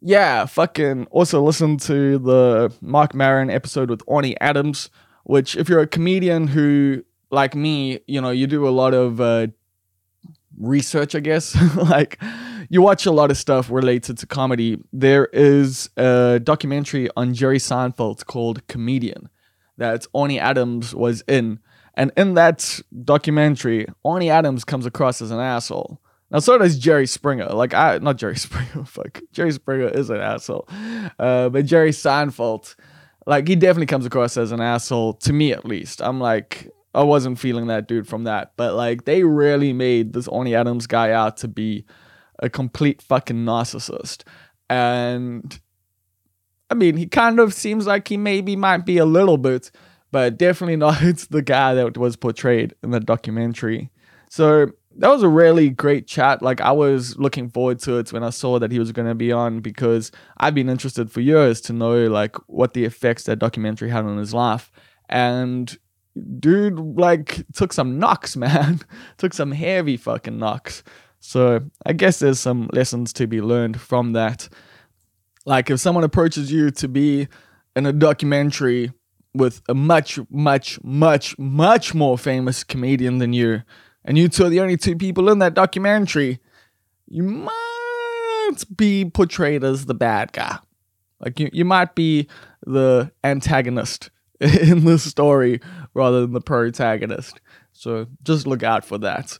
yeah, 0.00 0.46
fucking 0.46 1.06
also 1.10 1.42
listen 1.42 1.76
to 1.78 2.18
the 2.18 2.72
Marc 2.80 3.14
Maron 3.14 3.50
episode 3.50 3.90
with 3.90 4.04
Orny 4.06 4.36
Adams, 4.40 4.88
which 5.24 5.54
if 5.54 5.68
you're 5.68 5.80
a 5.80 5.86
comedian 5.86 6.48
who 6.48 7.04
like 7.30 7.54
me, 7.54 8.00
you 8.06 8.22
know, 8.22 8.30
you 8.30 8.46
do 8.46 8.66
a 8.66 8.70
lot 8.70 8.94
of 8.94 9.20
uh, 9.20 9.48
research, 10.58 11.14
I 11.14 11.20
guess. 11.20 11.54
like 11.76 12.18
you 12.72 12.80
watch 12.80 13.04
a 13.04 13.12
lot 13.12 13.30
of 13.30 13.36
stuff 13.36 13.70
related 13.70 14.16
to 14.16 14.26
comedy. 14.26 14.78
There 14.94 15.26
is 15.26 15.90
a 15.98 16.40
documentary 16.42 17.10
on 17.18 17.34
Jerry 17.34 17.58
Seinfeld 17.58 18.24
called 18.24 18.66
Comedian 18.66 19.28
that 19.76 20.06
Orny 20.14 20.38
Adams 20.38 20.94
was 20.94 21.22
in. 21.28 21.58
And 21.92 22.12
in 22.16 22.32
that 22.32 22.80
documentary, 23.04 23.88
Orny 24.06 24.30
Adams 24.30 24.64
comes 24.64 24.86
across 24.86 25.20
as 25.20 25.30
an 25.30 25.38
asshole. 25.38 26.00
Now, 26.30 26.38
so 26.38 26.56
does 26.56 26.78
Jerry 26.78 27.06
Springer. 27.06 27.48
Like, 27.48 27.74
I, 27.74 27.98
not 27.98 28.16
Jerry 28.16 28.36
Springer, 28.38 28.86
fuck. 28.86 29.20
Jerry 29.32 29.52
Springer 29.52 29.88
is 29.88 30.08
an 30.08 30.22
asshole. 30.22 30.66
Uh, 31.18 31.50
but 31.50 31.66
Jerry 31.66 31.90
Seinfeld, 31.90 32.74
like, 33.26 33.48
he 33.48 33.54
definitely 33.54 33.84
comes 33.84 34.06
across 34.06 34.38
as 34.38 34.50
an 34.50 34.62
asshole, 34.62 35.12
to 35.14 35.34
me 35.34 35.52
at 35.52 35.66
least. 35.66 36.00
I'm 36.00 36.20
like, 36.20 36.70
I 36.94 37.02
wasn't 37.02 37.38
feeling 37.38 37.66
that 37.66 37.86
dude 37.86 38.08
from 38.08 38.24
that. 38.24 38.54
But, 38.56 38.76
like, 38.76 39.04
they 39.04 39.24
really 39.24 39.74
made 39.74 40.14
this 40.14 40.26
Orny 40.26 40.56
Adams 40.56 40.86
guy 40.86 41.10
out 41.10 41.36
to 41.38 41.48
be 41.48 41.84
a 42.42 42.50
complete 42.50 43.00
fucking 43.00 43.44
narcissist. 43.44 44.24
And 44.68 45.58
I 46.68 46.74
mean, 46.74 46.96
he 46.96 47.06
kind 47.06 47.40
of 47.40 47.54
seems 47.54 47.86
like 47.86 48.08
he 48.08 48.16
maybe 48.16 48.56
might 48.56 48.84
be 48.84 48.98
a 48.98 49.04
little 49.04 49.38
bit, 49.38 49.70
but 50.10 50.36
definitely 50.36 50.76
not 50.88 51.00
the 51.30 51.42
guy 51.42 51.74
that 51.74 51.96
was 51.96 52.16
portrayed 52.16 52.74
in 52.82 52.90
the 52.90 53.00
documentary. 53.00 53.90
So 54.28 54.66
that 54.96 55.08
was 55.08 55.22
a 55.22 55.28
really 55.28 55.70
great 55.70 56.06
chat. 56.06 56.42
Like 56.42 56.60
I 56.60 56.72
was 56.72 57.18
looking 57.18 57.48
forward 57.48 57.78
to 57.80 57.98
it 57.98 58.12
when 58.12 58.24
I 58.24 58.30
saw 58.30 58.58
that 58.58 58.72
he 58.72 58.78
was 58.78 58.92
going 58.92 59.08
to 59.08 59.14
be 59.14 59.32
on 59.32 59.60
because 59.60 60.10
I've 60.38 60.54
been 60.54 60.68
interested 60.68 61.10
for 61.10 61.20
years 61.20 61.60
to 61.62 61.72
know 61.72 62.06
like 62.06 62.36
what 62.48 62.74
the 62.74 62.84
effects 62.84 63.24
that 63.24 63.38
documentary 63.38 63.90
had 63.90 64.04
on 64.04 64.18
his 64.18 64.34
life. 64.34 64.70
And 65.08 65.76
dude, 66.38 66.78
like, 66.78 67.44
took 67.54 67.72
some 67.72 67.98
knocks, 67.98 68.36
man. 68.44 68.80
took 69.18 69.34
some 69.34 69.52
heavy 69.52 69.96
fucking 69.96 70.38
knocks. 70.38 70.82
So 71.24 71.60
I 71.86 71.92
guess 71.92 72.18
there's 72.18 72.40
some 72.40 72.68
lessons 72.72 73.12
to 73.14 73.28
be 73.28 73.40
learned 73.40 73.80
from 73.80 74.12
that. 74.12 74.48
Like, 75.46 75.70
if 75.70 75.78
someone 75.78 76.02
approaches 76.02 76.50
you 76.50 76.72
to 76.72 76.88
be 76.88 77.28
in 77.76 77.86
a 77.86 77.92
documentary 77.92 78.90
with 79.32 79.62
a 79.68 79.74
much, 79.74 80.18
much, 80.30 80.82
much, 80.82 81.38
much 81.38 81.94
more 81.94 82.18
famous 82.18 82.64
comedian 82.64 83.18
than 83.18 83.32
you, 83.32 83.62
and 84.04 84.18
you 84.18 84.28
two 84.28 84.46
are 84.46 84.48
the 84.48 84.58
only 84.58 84.76
two 84.76 84.96
people 84.96 85.30
in 85.30 85.38
that 85.38 85.54
documentary, 85.54 86.40
you 87.06 87.22
might 87.22 88.64
be 88.76 89.04
portrayed 89.04 89.62
as 89.62 89.86
the 89.86 89.94
bad 89.94 90.32
guy. 90.32 90.58
Like 91.20 91.38
you, 91.38 91.50
you 91.52 91.64
might 91.64 91.94
be 91.94 92.26
the 92.66 93.12
antagonist 93.22 94.10
in 94.40 94.84
the 94.84 94.98
story 94.98 95.60
rather 95.94 96.22
than 96.22 96.32
the 96.32 96.40
protagonist. 96.40 97.40
So 97.72 98.08
just 98.24 98.48
look 98.48 98.64
out 98.64 98.84
for 98.84 98.98
that. 98.98 99.38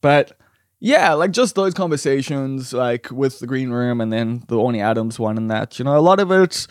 But 0.00 0.37
yeah, 0.80 1.12
like 1.14 1.32
just 1.32 1.54
those 1.54 1.74
conversations, 1.74 2.72
like 2.72 3.10
with 3.10 3.40
the 3.40 3.46
green 3.46 3.70
room 3.70 4.00
and 4.00 4.12
then 4.12 4.44
the 4.48 4.56
Orny 4.56 4.80
Adams 4.80 5.18
one 5.18 5.36
and 5.36 5.50
that, 5.50 5.78
you 5.78 5.84
know, 5.84 5.96
a 5.96 6.00
lot 6.00 6.20
of 6.20 6.30
it 6.30 6.66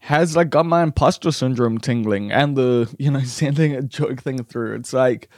has 0.00 0.34
like 0.34 0.50
got 0.50 0.66
my 0.66 0.82
imposter 0.82 1.30
syndrome 1.30 1.78
tingling 1.78 2.32
and 2.32 2.56
the, 2.56 2.92
you 2.98 3.10
know, 3.10 3.20
sending 3.24 3.74
a 3.74 3.82
joke 3.82 4.20
thing 4.20 4.42
through. 4.42 4.74
It's 4.74 4.92
like, 4.92 5.28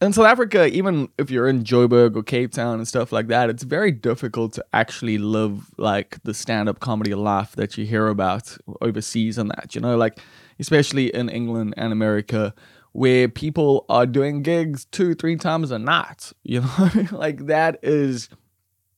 in 0.00 0.12
South 0.12 0.26
Africa, 0.26 0.66
even 0.66 1.08
if 1.16 1.30
you're 1.30 1.48
in 1.48 1.64
Joburg 1.64 2.16
or 2.16 2.22
Cape 2.22 2.52
Town 2.52 2.74
and 2.76 2.86
stuff 2.86 3.12
like 3.12 3.28
that, 3.28 3.48
it's 3.48 3.62
very 3.62 3.90
difficult 3.90 4.52
to 4.54 4.64
actually 4.74 5.16
live 5.16 5.70
like 5.78 6.22
the 6.22 6.34
stand 6.34 6.68
up 6.68 6.80
comedy 6.80 7.14
life 7.14 7.52
that 7.56 7.78
you 7.78 7.86
hear 7.86 8.08
about 8.08 8.56
overseas 8.82 9.38
and 9.38 9.50
that, 9.50 9.74
you 9.74 9.80
know, 9.80 9.96
like 9.96 10.18
especially 10.58 11.14
in 11.14 11.30
England 11.30 11.74
and 11.78 11.92
America, 11.92 12.54
where 12.96 13.28
people 13.28 13.84
are 13.90 14.06
doing 14.06 14.40
gigs 14.40 14.86
two, 14.86 15.14
three 15.14 15.36
times 15.36 15.70
a 15.70 15.78
night, 15.78 16.32
you 16.42 16.62
know, 16.62 16.90
like 17.12 17.44
that 17.44 17.78
is 17.82 18.30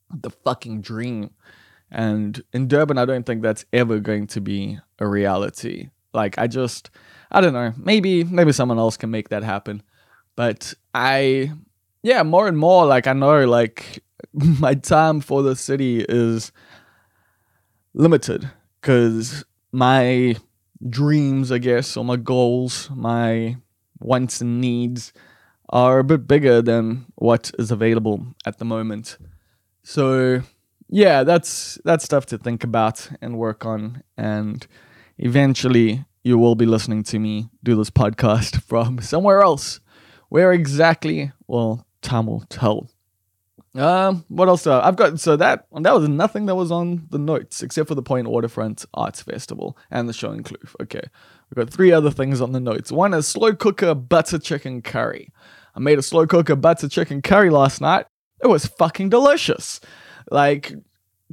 the 0.09 0.31
fucking 0.31 0.81
dream. 0.81 1.31
And 1.91 2.41
in 2.53 2.69
Durban, 2.69 2.97
I 2.97 3.05
don't 3.05 3.27
think 3.27 3.43
that's 3.43 3.65
ever 3.73 3.99
going 3.99 4.29
to 4.29 4.41
be 4.41 4.79
a 5.01 5.07
reality. 5.09 5.89
Like, 6.15 6.39
I 6.39 6.47
just, 6.47 6.91
I 7.33 7.41
don't 7.41 7.53
know, 7.53 7.75
maybe, 7.77 8.23
maybe 8.23 8.53
someone 8.53 8.79
else 8.79 8.97
can 8.97 9.11
make 9.11 9.31
that 9.31 9.43
happen. 9.43 9.83
But 10.37 10.75
I, 10.95 11.51
yeah, 12.05 12.23
more 12.23 12.47
and 12.47 12.57
more, 12.57 12.87
like, 12.87 13.09
I 13.09 13.15
know, 13.15 13.47
like, 13.47 14.05
my 14.33 14.75
time 14.75 15.21
for 15.21 15.43
the 15.43 15.57
city 15.57 16.07
is 16.09 16.53
limited 17.95 18.49
because 18.81 19.45
my 19.73 20.37
dreams, 20.89 21.51
I 21.51 21.59
guess, 21.59 21.97
or 21.97 22.05
my 22.05 22.17
goals, 22.17 22.91
my 22.95 23.57
wants 24.01 24.41
and 24.41 24.61
needs 24.61 25.13
are 25.71 25.99
a 25.99 26.05
bit 26.05 26.27
bigger 26.27 26.63
than 26.63 27.07
what 27.17 27.51
is 27.59 27.71
available 27.71 28.27
at 28.47 28.59
the 28.59 28.65
moment. 28.65 29.19
So, 29.83 30.43
yeah, 30.89 31.25
that's 31.25 31.79
that's 31.85 32.05
stuff 32.05 32.27
to 32.27 32.39
think 32.39 32.65
about 32.65 33.09
and 33.21 33.39
work 33.39 33.67
on 33.67 34.03
and 34.17 34.67
eventually 35.19 36.05
you 36.23 36.39
will 36.39 36.55
be 36.55 36.67
listening 36.67 37.03
to 37.03 37.19
me 37.19 37.49
do 37.63 37.75
this 37.75 37.91
podcast 37.91 38.63
from 38.69 39.01
somewhere 39.01 39.43
else 39.43 39.81
where 40.29 40.53
exactly? 40.53 41.33
Well, 41.47 41.87
time 42.03 42.27
will 42.27 42.45
tell. 42.49 42.91
Um, 43.75 44.25
what 44.29 44.49
else? 44.49 44.67
I've 44.67 44.97
got 44.97 45.21
so 45.21 45.37
that 45.37 45.67
that 45.73 45.95
was 45.95 46.09
nothing 46.09 46.47
that 46.47 46.55
was 46.55 46.71
on 46.71 47.07
the 47.11 47.19
notes 47.19 47.63
except 47.63 47.89
for 47.89 47.95
the 47.95 48.03
Point 48.03 48.29
Waterfront 48.29 48.85
Arts 48.95 49.23
Festival 49.23 49.77
and 49.91 50.09
the 50.09 50.13
show 50.13 50.33
in 50.33 50.43
Kloof. 50.43 50.75
Okay, 50.83 51.03
we've 51.51 51.65
got 51.65 51.73
three 51.73 51.93
other 51.93 52.11
things 52.11 52.41
on 52.41 52.53
the 52.53 52.61
notes. 52.61 52.93
One 52.93 53.15
is 53.15 53.27
slow 53.27 53.55
cooker 53.55 53.95
butter 53.95 54.39
chicken 54.39 54.83
curry. 54.83 55.33
I 55.75 55.81
made 55.81 55.99
a 55.99 56.03
slow 56.03 56.27
cooker 56.27 56.57
butter 56.57 56.89
chicken 56.89 57.23
curry 57.23 57.51
last 57.51 57.81
night. 57.81 58.07
It 58.43 58.49
was 58.49 58.67
fucking 58.67 59.09
delicious. 59.09 59.81
Like 60.31 60.75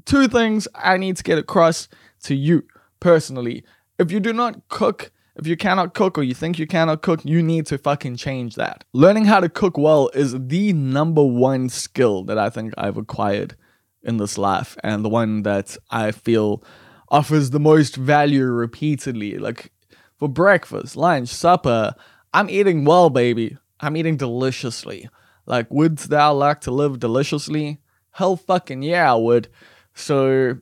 two 0.06 0.28
things 0.28 0.68
I 0.76 0.98
need 0.98 1.18
to 1.18 1.24
get 1.24 1.38
across 1.38 1.88
to 2.24 2.36
you 2.36 2.64
personally. 3.00 3.64
If 3.98 4.12
you 4.12 4.20
do 4.20 4.34
not 4.34 4.68
cook 4.70 5.12
if 5.38 5.46
you 5.46 5.58
cannot 5.58 5.94
cook 5.94 6.18
or 6.18 6.24
you 6.24 6.34
think 6.34 6.58
you 6.58 6.68
cannot 6.68 7.02
cook, 7.02 7.26
you 7.26 7.44
need 7.44 7.66
to 7.68 7.78
fucking 7.78 8.16
change 8.16 8.56
that. 8.56 8.86
Learning 8.94 9.26
how 9.26 9.42
to 9.42 9.50
cook 9.50 9.78
well 9.78 10.10
is 10.14 10.34
the 10.48 10.72
number 10.74 11.24
one 11.24 11.68
skill 11.68 12.24
that 12.24 12.38
I 12.38 12.50
think 12.50 12.74
I've 12.78 12.98
acquired 12.98 13.56
in 14.02 14.18
this 14.18 14.38
life 14.38 14.78
and 14.84 15.04
the 15.04 15.10
one 15.10 15.44
that 15.44 15.76
I 15.92 16.12
feel 16.12 16.64
offers 17.10 17.50
the 17.50 17.60
most 17.60 17.98
value 17.98 18.46
repeatedly. 18.46 19.38
Like 19.38 19.72
for 20.18 20.30
breakfast, 20.30 20.96
lunch, 20.96 21.30
supper, 21.30 21.94
I'm 22.34 22.50
eating 22.50 22.86
well, 22.86 23.10
baby. 23.10 23.58
I'm 23.80 23.98
eating 23.98 24.18
deliciously. 24.18 25.10
Like, 25.46 25.70
wouldst 25.70 26.10
thou 26.10 26.34
like 26.34 26.62
to 26.62 26.72
live 26.72 27.00
deliciously? 27.00 27.80
Hell 28.12 28.36
fucking 28.36 28.82
yeah, 28.82 29.12
I 29.12 29.16
would. 29.16 29.48
So 29.94 30.58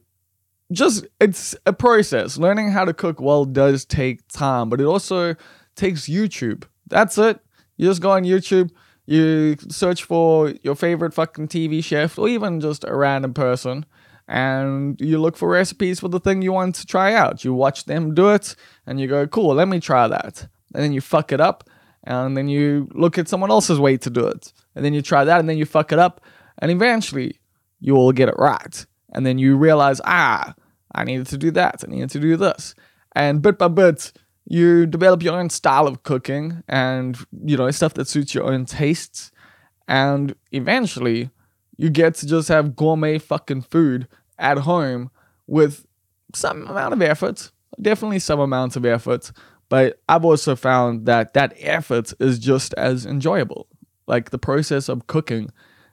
just 0.72 1.06
it's 1.20 1.56
a 1.66 1.74
process. 1.74 2.38
Learning 2.38 2.72
how 2.72 2.86
to 2.86 2.94
cook 2.94 3.22
well 3.22 3.46
does 3.46 3.86
take 3.86 4.28
time, 4.28 4.70
but 4.70 4.82
it 4.82 4.86
also 4.86 5.36
takes 5.76 6.08
YouTube. 6.08 6.66
That's 6.88 7.18
it. 7.18 7.40
You 7.78 7.88
just 7.88 8.02
go 8.02 8.12
on 8.12 8.24
YouTube, 8.24 8.72
you 9.06 9.58
search 9.70 10.04
for 10.04 10.54
your 10.64 10.76
favorite 10.76 11.14
fucking 11.14 11.48
TV 11.48 11.84
chef 11.84 12.18
or 12.18 12.28
even 12.30 12.62
just 12.62 12.84
a 12.86 12.96
random 12.96 13.34
person 13.34 13.86
and 14.28 15.00
you 15.02 15.20
look 15.20 15.38
for 15.38 15.50
recipes 15.50 16.00
for 16.00 16.08
the 16.08 16.20
thing 16.20 16.42
you 16.42 16.54
want 16.54 16.76
to 16.76 16.86
try 16.86 17.14
out. 17.14 17.44
You 17.44 17.54
watch 17.54 17.86
them 17.86 18.14
do 18.14 18.30
it 18.30 18.56
and 18.88 19.00
you 19.00 19.08
go, 19.08 19.28
"Cool, 19.28 19.56
let 19.56 19.68
me 19.68 19.80
try 19.80 20.08
that." 20.08 20.48
And 20.74 20.84
then 20.84 20.94
you 20.94 21.02
fuck 21.02 21.32
it 21.32 21.42
up 21.42 21.70
and 22.04 22.36
then 22.36 22.48
you 22.48 22.90
look 22.94 23.18
at 23.18 23.28
someone 23.28 23.52
else's 23.52 23.80
way 23.80 23.98
to 23.98 24.10
do 24.10 24.26
it. 24.28 24.54
And 24.76 24.84
then 24.84 24.94
you 24.94 25.02
try 25.02 25.24
that 25.24 25.40
and 25.40 25.48
then 25.48 25.58
you 25.58 25.66
fuck 25.66 25.92
it 25.92 26.00
up 26.00 26.22
and 26.60 26.72
eventually 26.72 27.40
you 27.80 27.94
will 27.94 28.12
get 28.12 28.30
it 28.30 28.36
right. 28.38 28.86
And 29.14 29.26
then 29.26 29.38
you 29.38 29.58
realize, 29.58 30.02
"Ah, 30.06 30.56
I 30.96 31.04
needed 31.04 31.28
to 31.28 31.38
do 31.38 31.52
that. 31.52 31.84
I 31.86 31.92
needed 31.92 32.10
to 32.12 32.20
do 32.20 32.38
this. 32.38 32.76
And 33.16 33.42
bit 33.42 33.58
by 33.58 33.68
bit, 33.68 34.12
you 34.46 34.86
develop 34.86 35.24
your 35.24 35.40
own 35.40 35.50
style 35.50 35.88
of 35.88 36.04
cooking 36.04 36.64
and, 36.68 37.18
you 37.46 37.58
know, 37.58 37.70
stuff 37.72 37.94
that 37.96 38.08
suits 38.08 38.34
your 38.34 38.46
own 38.46 38.66
tastes. 38.66 39.32
And 39.88 40.36
eventually, 40.52 41.30
you 41.78 41.90
get 41.90 42.16
to 42.16 42.28
just 42.28 42.48
have 42.50 42.76
gourmet 42.76 43.18
fucking 43.18 43.64
food 43.64 44.08
at 44.38 44.60
home 44.60 45.10
with 45.48 45.86
some 46.34 46.68
amount 46.68 46.94
of 46.94 47.02
effort, 47.02 47.52
definitely 47.82 48.20
some 48.20 48.40
amount 48.40 48.76
of 48.76 48.86
effort. 48.86 49.32
But 49.70 50.00
I've 50.08 50.26
also 50.26 50.56
found 50.56 51.06
that 51.06 51.34
that 51.34 51.54
effort 51.60 52.14
is 52.20 52.38
just 52.40 52.74
as 52.76 53.06
enjoyable. 53.06 53.68
Like 54.08 54.30
the 54.30 54.40
process 54.40 54.90
of 54.90 55.08
cooking 55.08 55.50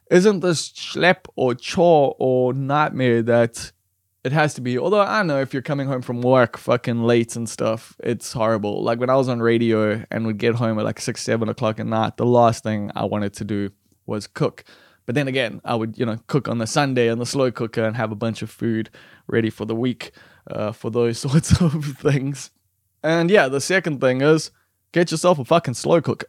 isn't 0.09 0.41
this 0.41 0.69
schlep 0.69 1.25
or 1.35 1.55
chore 1.55 2.15
or 2.19 2.53
nightmare 2.53 3.23
that 3.23 3.71
it 4.23 4.31
has 4.31 4.53
to 4.55 4.61
be. 4.61 4.77
Although 4.77 5.01
I 5.01 5.23
know 5.23 5.39
if 5.41 5.53
you're 5.53 5.63
coming 5.63 5.87
home 5.87 6.01
from 6.01 6.21
work 6.21 6.57
fucking 6.57 7.03
late 7.03 7.35
and 7.35 7.49
stuff, 7.49 7.95
it's 8.03 8.33
horrible. 8.33 8.83
Like 8.83 8.99
when 8.99 9.09
I 9.09 9.15
was 9.15 9.29
on 9.29 9.41
radio 9.41 10.03
and 10.11 10.25
would 10.27 10.37
get 10.37 10.55
home 10.55 10.77
at 10.77 10.85
like 10.85 10.99
six, 10.99 11.23
seven 11.23 11.49
o'clock 11.49 11.79
at 11.79 11.87
night, 11.87 12.17
the 12.17 12.25
last 12.25 12.63
thing 12.63 12.91
I 12.95 13.05
wanted 13.05 13.33
to 13.35 13.45
do 13.45 13.71
was 14.05 14.27
cook. 14.27 14.63
But 15.05 15.15
then 15.15 15.27
again, 15.27 15.61
I 15.65 15.75
would, 15.75 15.97
you 15.97 16.05
know, 16.05 16.17
cook 16.27 16.47
on 16.47 16.59
the 16.59 16.67
Sunday 16.67 17.09
on 17.09 17.17
the 17.17 17.25
slow 17.25 17.51
cooker 17.51 17.83
and 17.83 17.95
have 17.95 18.11
a 18.11 18.15
bunch 18.15 18.41
of 18.41 18.49
food 18.49 18.89
ready 19.27 19.49
for 19.49 19.65
the 19.65 19.75
week 19.75 20.11
uh, 20.49 20.71
for 20.71 20.89
those 20.89 21.19
sorts 21.27 21.59
of 21.61 21.97
things. 21.97 22.51
And 23.03 23.29
yeah, 23.29 23.47
the 23.47 23.61
second 23.61 23.99
thing 23.99 24.21
is 24.21 24.51
get 24.91 25.11
yourself 25.11 25.39
a 25.39 25.45
fucking 25.45 25.73
slow 25.73 26.01
cooker. 26.01 26.27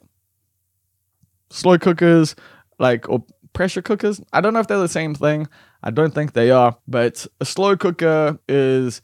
Slow 1.50 1.78
cookers, 1.78 2.34
like, 2.78 3.08
or 3.08 3.24
pressure 3.52 3.82
cookers, 3.82 4.22
I 4.32 4.40
don't 4.40 4.54
know 4.54 4.60
if 4.60 4.66
they're 4.68 4.78
the 4.78 4.88
same 4.88 5.14
thing. 5.14 5.48
I 5.82 5.90
don't 5.90 6.14
think 6.14 6.32
they 6.32 6.50
are, 6.50 6.76
but 6.88 7.26
a 7.40 7.44
slow 7.44 7.76
cooker 7.76 8.38
is 8.48 9.02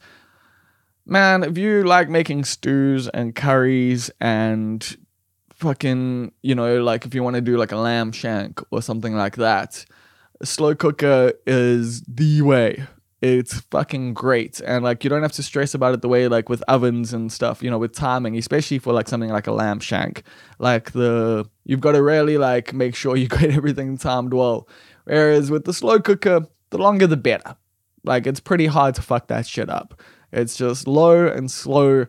man, 1.05 1.43
if 1.43 1.57
you 1.57 1.83
like 1.83 2.09
making 2.09 2.45
stews 2.45 3.07
and 3.09 3.35
curries 3.35 4.11
and 4.19 4.97
fucking, 5.59 6.31
you 6.41 6.55
know, 6.55 6.81
like 6.81 7.05
if 7.05 7.13
you 7.13 7.21
want 7.21 7.35
to 7.35 7.41
do 7.41 7.57
like 7.57 7.71
a 7.71 7.77
lamb 7.77 8.11
shank 8.11 8.61
or 8.71 8.81
something 8.81 9.15
like 9.15 9.35
that, 9.35 9.85
slow 10.43 10.73
cooker 10.75 11.33
is 11.45 12.01
the 12.01 12.41
way. 12.41 12.83
It's 13.21 13.59
fucking 13.71 14.13
great. 14.13 14.61
And 14.61 14.83
like 14.83 15.03
you 15.03 15.09
don't 15.09 15.21
have 15.21 15.33
to 15.33 15.43
stress 15.43 15.73
about 15.73 15.93
it 15.93 16.01
the 16.01 16.07
way 16.07 16.29
like 16.29 16.47
with 16.47 16.63
ovens 16.69 17.11
and 17.13 17.31
stuff, 17.31 17.61
you 17.61 17.69
know, 17.69 17.77
with 17.77 17.93
timing, 17.93 18.37
especially 18.37 18.79
for 18.79 18.93
like 18.93 19.09
something 19.09 19.29
like 19.29 19.47
a 19.47 19.51
lamb 19.51 19.81
shank. 19.81 20.23
Like 20.57 20.93
the 20.93 21.45
you've 21.65 21.81
got 21.81 21.91
to 21.91 22.01
really 22.01 22.37
like 22.37 22.73
make 22.73 22.95
sure 22.95 23.15
you 23.17 23.27
get 23.27 23.51
everything 23.51 23.97
timed 23.97 24.33
well. 24.33 24.67
Whereas 25.03 25.51
with 25.51 25.65
the 25.65 25.73
slow 25.73 25.99
cooker, 25.99 26.47
the 26.69 26.77
longer 26.77 27.07
the 27.07 27.17
better. 27.17 27.57
Like 28.05 28.25
it's 28.25 28.39
pretty 28.39 28.67
hard 28.67 28.95
to 28.95 29.01
fuck 29.01 29.27
that 29.27 29.45
shit 29.45 29.69
up. 29.69 30.01
It's 30.31 30.55
just 30.55 30.87
low 30.87 31.27
and 31.27 31.51
slow 31.51 32.05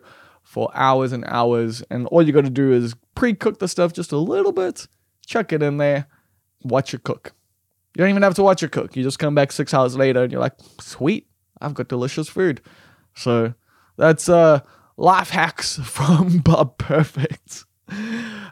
for 0.51 0.69
hours 0.73 1.13
and 1.13 1.23
hours, 1.29 1.81
and 1.89 2.05
all 2.07 2.21
you 2.21 2.33
got 2.33 2.43
to 2.43 2.49
do 2.49 2.73
is 2.73 2.93
pre-cook 3.15 3.59
the 3.59 3.69
stuff 3.69 3.93
just 3.93 4.11
a 4.11 4.17
little 4.17 4.51
bit, 4.51 4.85
chuck 5.25 5.53
it 5.53 5.63
in 5.63 5.77
there, 5.77 6.07
watch 6.65 6.93
it 6.93 7.05
cook. 7.05 7.31
You 7.95 7.99
don't 7.99 8.09
even 8.09 8.21
have 8.21 8.35
to 8.35 8.43
watch 8.43 8.61
it 8.61 8.73
cook. 8.73 8.97
You 8.97 9.01
just 9.01 9.17
come 9.17 9.33
back 9.33 9.53
six 9.53 9.73
hours 9.73 9.95
later 9.95 10.23
and 10.23 10.29
you're 10.29 10.41
like, 10.41 10.55
sweet, 10.81 11.25
I've 11.61 11.73
got 11.73 11.87
delicious 11.87 12.27
food. 12.27 12.59
So 13.15 13.53
that's 13.95 14.27
uh 14.27 14.59
life 14.97 15.29
hacks 15.29 15.77
from 15.83 16.39
Bob 16.39 16.77
Perfect. 16.77 17.63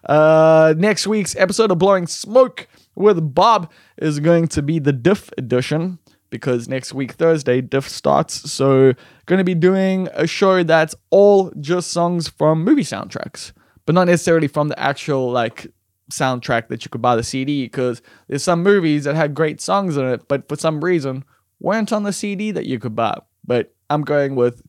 Uh, 0.05 0.73
next 0.77 1.05
week's 1.05 1.35
episode 1.35 1.69
of 1.69 1.79
Blowing 1.79 2.07
Smoke 2.07 2.69
with 2.95 3.35
Bob 3.35 3.69
is 3.97 4.21
going 4.21 4.47
to 4.47 4.61
be 4.61 4.79
the 4.79 4.93
Diff 4.93 5.31
edition 5.37 5.99
because 6.29 6.67
next 6.67 6.93
week, 6.93 7.13
Thursday, 7.13 7.61
Diff 7.61 7.87
starts. 7.89 8.51
So, 8.51 8.93
going 9.25 9.37
to 9.37 9.43
be 9.43 9.55
doing 9.55 10.07
a 10.13 10.27
show 10.27 10.63
that's 10.63 10.95
all 11.09 11.51
just 11.59 11.91
songs 11.91 12.27
from 12.27 12.63
movie 12.63 12.83
soundtracks, 12.83 13.51
but 13.85 13.95
not 13.95 14.07
necessarily 14.07 14.47
from 14.47 14.67
the 14.67 14.79
actual 14.79 15.31
like 15.31 15.67
soundtrack 16.11 16.67
that 16.69 16.83
you 16.83 16.89
could 16.89 17.01
buy 17.01 17.15
the 17.15 17.23
CD 17.23 17.65
because 17.65 18.01
there's 18.27 18.43
some 18.43 18.63
movies 18.63 19.03
that 19.03 19.15
had 19.15 19.33
great 19.33 19.61
songs 19.61 19.97
in 19.97 20.05
it, 20.05 20.27
but 20.27 20.47
for 20.49 20.55
some 20.55 20.83
reason 20.83 21.23
weren't 21.59 21.91
on 21.91 22.03
the 22.03 22.13
CD 22.13 22.51
that 22.51 22.65
you 22.65 22.79
could 22.79 22.95
buy. 22.95 23.17
But 23.45 23.73
I'm 23.89 24.01
going 24.01 24.35
with 24.35 24.61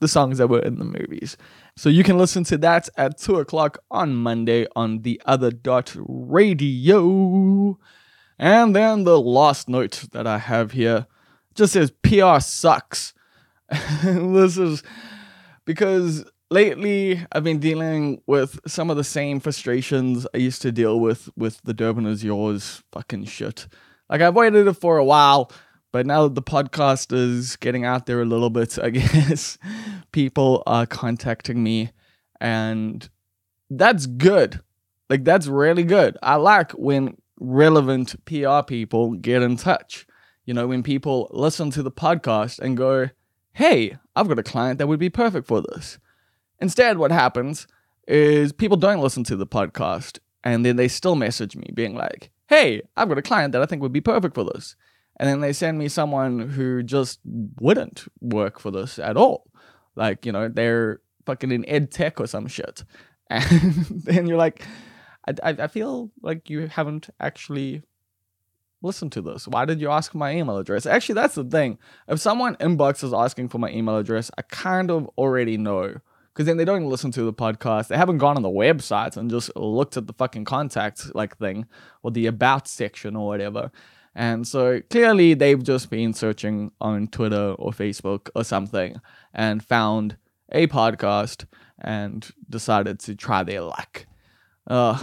the 0.00 0.08
songs 0.08 0.38
that 0.38 0.48
were 0.48 0.60
in 0.60 0.78
the 0.78 0.84
movies. 0.84 1.36
So 1.76 1.88
you 1.88 2.02
can 2.02 2.18
listen 2.18 2.44
to 2.44 2.58
that 2.58 2.88
at 2.96 3.18
2 3.18 3.36
o'clock 3.36 3.78
on 3.90 4.14
Monday 4.16 4.66
on 4.74 5.02
the 5.02 5.20
other 5.24 5.50
dot 5.50 5.94
radio. 5.96 7.78
And 8.40 8.74
then 8.74 9.04
the 9.04 9.20
last 9.20 9.68
note 9.68 10.06
that 10.12 10.26
I 10.26 10.38
have 10.38 10.72
here 10.72 11.06
just 11.54 11.74
says 11.74 11.92
PR 12.02 12.40
sucks. 12.40 13.12
this 14.02 14.56
is 14.56 14.82
because 15.66 16.24
lately 16.50 17.22
I've 17.32 17.44
been 17.44 17.58
dealing 17.58 18.22
with 18.26 18.58
some 18.66 18.88
of 18.88 18.96
the 18.96 19.04
same 19.04 19.40
frustrations 19.40 20.26
I 20.32 20.38
used 20.38 20.62
to 20.62 20.72
deal 20.72 20.98
with 20.98 21.28
with 21.36 21.60
the 21.64 21.74
Durban 21.74 22.06
is 22.06 22.24
yours 22.24 22.82
fucking 22.92 23.26
shit. 23.26 23.68
Like 24.08 24.22
I've 24.22 24.34
waited 24.34 24.66
it 24.66 24.72
for 24.72 24.96
a 24.96 25.04
while, 25.04 25.52
but 25.92 26.06
now 26.06 26.22
that 26.22 26.34
the 26.34 26.42
podcast 26.42 27.12
is 27.12 27.56
getting 27.56 27.84
out 27.84 28.06
there 28.06 28.22
a 28.22 28.24
little 28.24 28.48
bit, 28.48 28.78
I 28.78 28.88
guess 28.88 29.58
people 30.12 30.62
are 30.66 30.86
contacting 30.86 31.62
me 31.62 31.90
and 32.40 33.06
that's 33.68 34.06
good. 34.06 34.60
Like 35.10 35.24
that's 35.24 35.46
really 35.46 35.84
good. 35.84 36.16
I 36.22 36.36
like 36.36 36.72
when 36.72 37.18
relevant 37.40 38.24
PR 38.24 38.62
people 38.66 39.14
get 39.14 39.42
in 39.42 39.56
touch. 39.56 40.06
You 40.44 40.54
know, 40.54 40.68
when 40.68 40.82
people 40.82 41.28
listen 41.32 41.70
to 41.72 41.82
the 41.82 41.90
podcast 41.90 42.58
and 42.60 42.76
go, 42.76 43.10
"Hey, 43.54 43.96
I've 44.14 44.28
got 44.28 44.38
a 44.38 44.44
client 44.44 44.78
that 44.78 44.86
would 44.86 45.00
be 45.00 45.10
perfect 45.10 45.46
for 45.46 45.62
this." 45.62 45.98
Instead, 46.60 46.98
what 46.98 47.10
happens 47.10 47.66
is 48.06 48.52
people 48.52 48.76
don't 48.76 49.00
listen 49.00 49.24
to 49.24 49.36
the 49.36 49.46
podcast 49.46 50.18
and 50.42 50.64
then 50.64 50.76
they 50.76 50.88
still 50.88 51.16
message 51.16 51.56
me 51.56 51.70
being 51.74 51.94
like, 51.94 52.30
hey, 52.48 52.82
I've 52.96 53.08
got 53.08 53.18
a 53.18 53.22
client 53.22 53.52
that 53.52 53.62
I 53.62 53.66
think 53.66 53.82
would 53.82 53.92
be 53.92 54.00
perfect 54.00 54.34
for 54.34 54.44
this. 54.44 54.76
And 55.18 55.28
then 55.28 55.40
they 55.40 55.52
send 55.52 55.78
me 55.78 55.88
someone 55.88 56.40
who 56.50 56.82
just 56.82 57.20
wouldn't 57.60 58.04
work 58.20 58.58
for 58.58 58.70
this 58.70 58.98
at 58.98 59.16
all. 59.16 59.50
Like, 59.94 60.24
you 60.24 60.32
know, 60.32 60.48
they're 60.48 61.00
fucking 61.26 61.52
in 61.52 61.68
ed 61.68 61.90
tech 61.90 62.20
or 62.20 62.26
some 62.26 62.46
shit. 62.46 62.84
And 63.32 63.86
then 63.86 64.26
you're 64.26 64.36
like, 64.36 64.64
I, 65.26 65.50
I 65.50 65.66
feel 65.66 66.10
like 66.22 66.48
you 66.48 66.66
haven't 66.66 67.10
actually 67.20 67.82
listened 68.82 69.12
to 69.12 69.20
this. 69.20 69.46
Why 69.46 69.64
did 69.64 69.80
you 69.80 69.90
ask 69.90 70.14
my 70.14 70.34
email 70.34 70.56
address? 70.56 70.86
Actually, 70.86 71.16
that's 71.16 71.34
the 71.34 71.44
thing. 71.44 71.78
If 72.08 72.20
someone 72.20 72.56
inboxes 72.56 73.18
asking 73.18 73.48
for 73.48 73.58
my 73.58 73.70
email 73.70 73.96
address, 73.96 74.30
I 74.38 74.42
kind 74.42 74.90
of 74.90 75.08
already 75.18 75.56
know 75.56 75.96
because 76.32 76.46
then 76.46 76.56
they 76.56 76.64
don't 76.64 76.88
listen 76.88 77.10
to 77.12 77.22
the 77.22 77.32
podcast. 77.32 77.88
They 77.88 77.96
haven't 77.96 78.18
gone 78.18 78.36
on 78.36 78.42
the 78.42 78.48
website 78.48 79.16
and 79.16 79.30
just 79.30 79.54
looked 79.56 79.96
at 79.96 80.06
the 80.06 80.12
fucking 80.12 80.44
contact 80.44 81.14
like 81.14 81.36
thing 81.36 81.66
or 82.02 82.10
the 82.10 82.26
about 82.26 82.68
section 82.68 83.16
or 83.16 83.26
whatever. 83.26 83.70
And 84.14 84.46
so 84.46 84.80
clearly 84.90 85.34
they've 85.34 85.62
just 85.62 85.90
been 85.90 86.14
searching 86.14 86.72
on 86.80 87.08
Twitter 87.08 87.54
or 87.58 87.72
Facebook 87.72 88.28
or 88.34 88.44
something 88.44 89.00
and 89.34 89.64
found 89.64 90.16
a 90.50 90.66
podcast 90.66 91.46
and 91.78 92.28
decided 92.48 93.00
to 93.00 93.14
try 93.14 93.42
their 93.42 93.62
luck. 93.62 94.06
Uh, 94.70 95.02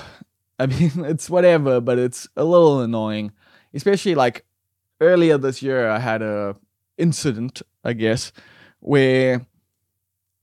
I 0.58 0.66
mean, 0.66 0.92
it's 1.06 1.30
whatever, 1.30 1.82
but 1.82 2.00
it's 2.00 2.28
a 2.36 2.44
little 2.44 2.82
annoying. 2.82 3.34
Especially 3.74 4.16
like 4.16 4.46
earlier 5.02 5.38
this 5.38 5.62
year, 5.62 5.90
I 5.90 6.00
had 6.00 6.22
a 6.22 6.56
incident, 6.98 7.62
I 7.84 7.94
guess, 7.94 8.32
where 8.80 9.46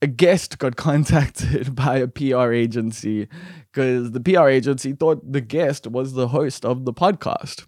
a 0.01 0.07
guest 0.07 0.59
got 0.59 0.75
contacted 0.89 1.75
by 1.75 1.97
a 1.97 2.07
PR 2.07 2.53
agency 2.53 3.27
because 3.73 4.11
the 4.11 4.21
PR 4.21 4.47
agency 4.47 4.93
thought 4.93 5.29
the 5.29 5.41
guest 5.41 5.87
was 5.87 6.13
the 6.13 6.29
host 6.29 6.63
of 6.63 6.85
the 6.85 6.93
podcast 6.93 7.65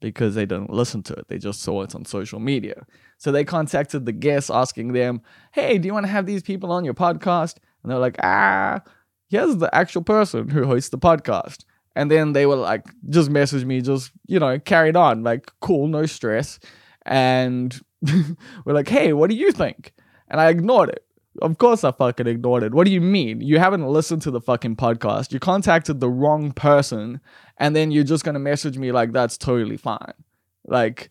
because 0.00 0.34
they 0.34 0.46
didn't 0.46 0.70
listen 0.70 1.02
to 1.02 1.12
it. 1.12 1.28
They 1.28 1.36
just 1.36 1.60
saw 1.60 1.82
it 1.82 1.94
on 1.94 2.06
social 2.06 2.40
media. 2.40 2.86
So 3.18 3.30
they 3.30 3.44
contacted 3.44 4.06
the 4.06 4.12
guest 4.12 4.50
asking 4.50 4.94
them, 4.94 5.20
Hey, 5.52 5.76
do 5.76 5.86
you 5.86 5.92
want 5.92 6.06
to 6.06 6.12
have 6.12 6.24
these 6.24 6.42
people 6.42 6.72
on 6.72 6.86
your 6.86 6.94
podcast? 6.94 7.58
And 7.82 7.92
they're 7.92 7.98
like, 7.98 8.16
Ah, 8.22 8.80
here's 9.30 9.56
the 9.56 9.74
actual 9.74 10.02
person 10.02 10.48
who 10.48 10.66
hosts 10.66 10.90
the 10.90 10.98
podcast. 10.98 11.64
And 11.96 12.10
then 12.10 12.34
they 12.34 12.46
were 12.46 12.56
like, 12.56 12.86
just 13.08 13.30
message 13.30 13.64
me, 13.64 13.80
just, 13.80 14.12
you 14.26 14.38
know, 14.38 14.58
carried 14.58 14.96
on, 14.96 15.22
like, 15.24 15.50
cool, 15.60 15.88
no 15.88 16.06
stress. 16.06 16.60
And 17.04 17.78
we're 18.64 18.74
like, 18.74 18.88
Hey, 18.88 19.12
what 19.12 19.30
do 19.30 19.36
you 19.36 19.50
think? 19.50 19.92
And 20.28 20.40
I 20.40 20.50
ignored 20.50 20.90
it 20.90 21.04
of 21.42 21.58
course 21.58 21.84
I 21.84 21.92
fucking 21.92 22.26
ignored 22.26 22.62
it. 22.62 22.74
What 22.74 22.86
do 22.86 22.92
you 22.92 23.00
mean? 23.00 23.40
You 23.40 23.58
haven't 23.58 23.86
listened 23.86 24.22
to 24.22 24.30
the 24.30 24.40
fucking 24.40 24.76
podcast. 24.76 25.32
You 25.32 25.38
contacted 25.38 26.00
the 26.00 26.08
wrong 26.08 26.52
person 26.52 27.20
and 27.56 27.74
then 27.74 27.90
you're 27.90 28.04
just 28.04 28.24
going 28.24 28.34
to 28.34 28.40
message 28.40 28.78
me 28.78 28.92
like 28.92 29.12
that's 29.12 29.38
totally 29.38 29.76
fine. 29.76 30.12
Like 30.66 31.10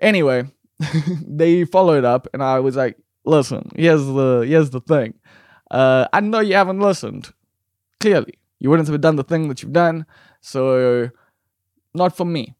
anyway, 0.00 0.44
they 1.26 1.64
followed 1.64 2.04
up 2.04 2.26
and 2.32 2.42
I 2.42 2.60
was 2.60 2.76
like, 2.76 2.96
"Listen, 3.24 3.70
here's 3.76 4.04
the 4.04 4.44
here's 4.46 4.70
the 4.70 4.80
thing. 4.80 5.14
Uh 5.70 6.06
I 6.12 6.20
know 6.20 6.40
you 6.40 6.54
haven't 6.54 6.80
listened. 6.80 7.32
Clearly. 8.00 8.34
You 8.60 8.70
wouldn't 8.70 8.88
have 8.88 9.00
done 9.00 9.16
the 9.16 9.24
thing 9.24 9.48
that 9.48 9.62
you've 9.62 9.72
done. 9.72 10.06
So 10.40 11.10
not 11.94 12.16
for 12.16 12.24
me. 12.24 12.54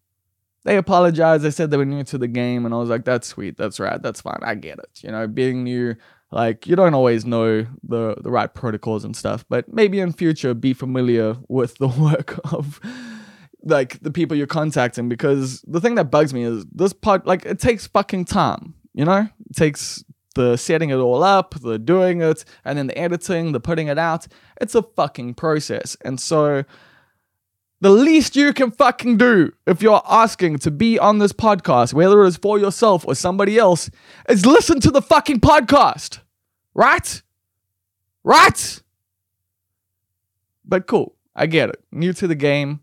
They 0.64 0.76
apologized. 0.78 1.42
They 1.44 1.50
said 1.50 1.70
they 1.70 1.76
were 1.76 1.84
new 1.84 2.04
to 2.04 2.16
the 2.16 2.28
game, 2.28 2.64
and 2.64 2.74
I 2.74 2.78
was 2.78 2.88
like, 2.88 3.04
"That's 3.04 3.28
sweet. 3.28 3.58
That's 3.58 3.78
right. 3.78 4.00
That's 4.00 4.22
fine. 4.22 4.38
I 4.40 4.54
get 4.54 4.78
it. 4.78 5.02
You 5.02 5.10
know, 5.10 5.26
being 5.26 5.62
new, 5.62 5.94
like 6.34 6.66
you 6.66 6.74
don't 6.74 6.94
always 6.94 7.24
know 7.24 7.64
the 7.82 8.16
the 8.20 8.30
right 8.30 8.52
protocols 8.52 9.04
and 9.04 9.16
stuff 9.16 9.44
but 9.48 9.72
maybe 9.72 10.00
in 10.00 10.12
future 10.12 10.52
be 10.52 10.74
familiar 10.74 11.36
with 11.48 11.78
the 11.78 11.88
work 12.06 12.38
of 12.52 12.80
like 13.62 13.98
the 14.02 14.10
people 14.10 14.36
you're 14.36 14.46
contacting 14.46 15.08
because 15.08 15.62
the 15.66 15.80
thing 15.80 15.94
that 15.94 16.10
bugs 16.10 16.34
me 16.34 16.42
is 16.42 16.66
this 16.72 16.92
part 16.92 17.26
like 17.26 17.46
it 17.46 17.58
takes 17.58 17.86
fucking 17.86 18.24
time 18.24 18.74
you 18.92 19.04
know 19.04 19.28
it 19.48 19.56
takes 19.56 20.04
the 20.34 20.56
setting 20.56 20.90
it 20.90 20.96
all 20.96 21.22
up 21.22 21.54
the 21.60 21.78
doing 21.78 22.20
it 22.20 22.44
and 22.64 22.78
then 22.78 22.86
the 22.86 22.98
editing 22.98 23.52
the 23.52 23.60
putting 23.60 23.88
it 23.88 23.98
out 23.98 24.26
it's 24.60 24.74
a 24.74 24.82
fucking 24.82 25.34
process 25.34 25.96
and 26.04 26.20
so 26.20 26.64
the 27.84 27.90
least 27.90 28.34
you 28.34 28.54
can 28.54 28.70
fucking 28.70 29.18
do 29.18 29.52
if 29.66 29.82
you're 29.82 30.00
asking 30.08 30.56
to 30.60 30.70
be 30.70 30.98
on 30.98 31.18
this 31.18 31.34
podcast, 31.34 31.92
whether 31.92 32.24
it 32.24 32.28
is 32.28 32.38
for 32.38 32.58
yourself 32.58 33.06
or 33.06 33.14
somebody 33.14 33.58
else, 33.58 33.90
is 34.26 34.46
listen 34.46 34.80
to 34.80 34.90
the 34.90 35.02
fucking 35.02 35.40
podcast. 35.40 36.20
Right? 36.72 37.20
Right? 38.22 38.82
But 40.64 40.86
cool. 40.86 41.14
I 41.36 41.44
get 41.44 41.68
it. 41.68 41.84
New 41.92 42.14
to 42.14 42.26
the 42.26 42.34
game. 42.34 42.80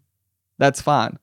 That's 0.59 0.81
fine. 0.81 1.17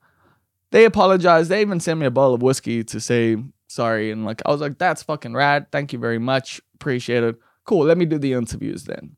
They 0.71 0.83
apologized. 0.83 1.49
They 1.49 1.61
even 1.61 1.79
sent 1.79 2.01
me 2.01 2.05
a 2.05 2.11
bottle 2.11 2.33
of 2.33 2.41
whiskey 2.41 2.83
to 2.83 2.99
say 2.99 3.37
sorry. 3.69 4.11
And 4.11 4.25
like, 4.25 4.41
I 4.45 4.51
was 4.51 4.59
like, 4.59 4.77
that's 4.77 5.03
fucking 5.03 5.33
rad. 5.33 5.67
Thank 5.71 5.93
you 5.93 5.99
very 5.99 6.19
much. 6.19 6.59
Appreciate 6.75 7.23
it. 7.23 7.37
Cool. 7.63 7.85
Let 7.85 7.97
me 7.97 8.05
do 8.05 8.17
the 8.17 8.33
interviews 8.33 8.83
then. 8.83 9.15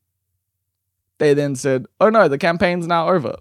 They 1.17 1.33
then 1.33 1.55
said, 1.55 1.85
oh 1.99 2.09
no, 2.09 2.27
the 2.27 2.37
campaign's 2.37 2.87
now 2.87 3.09
over. 3.09 3.35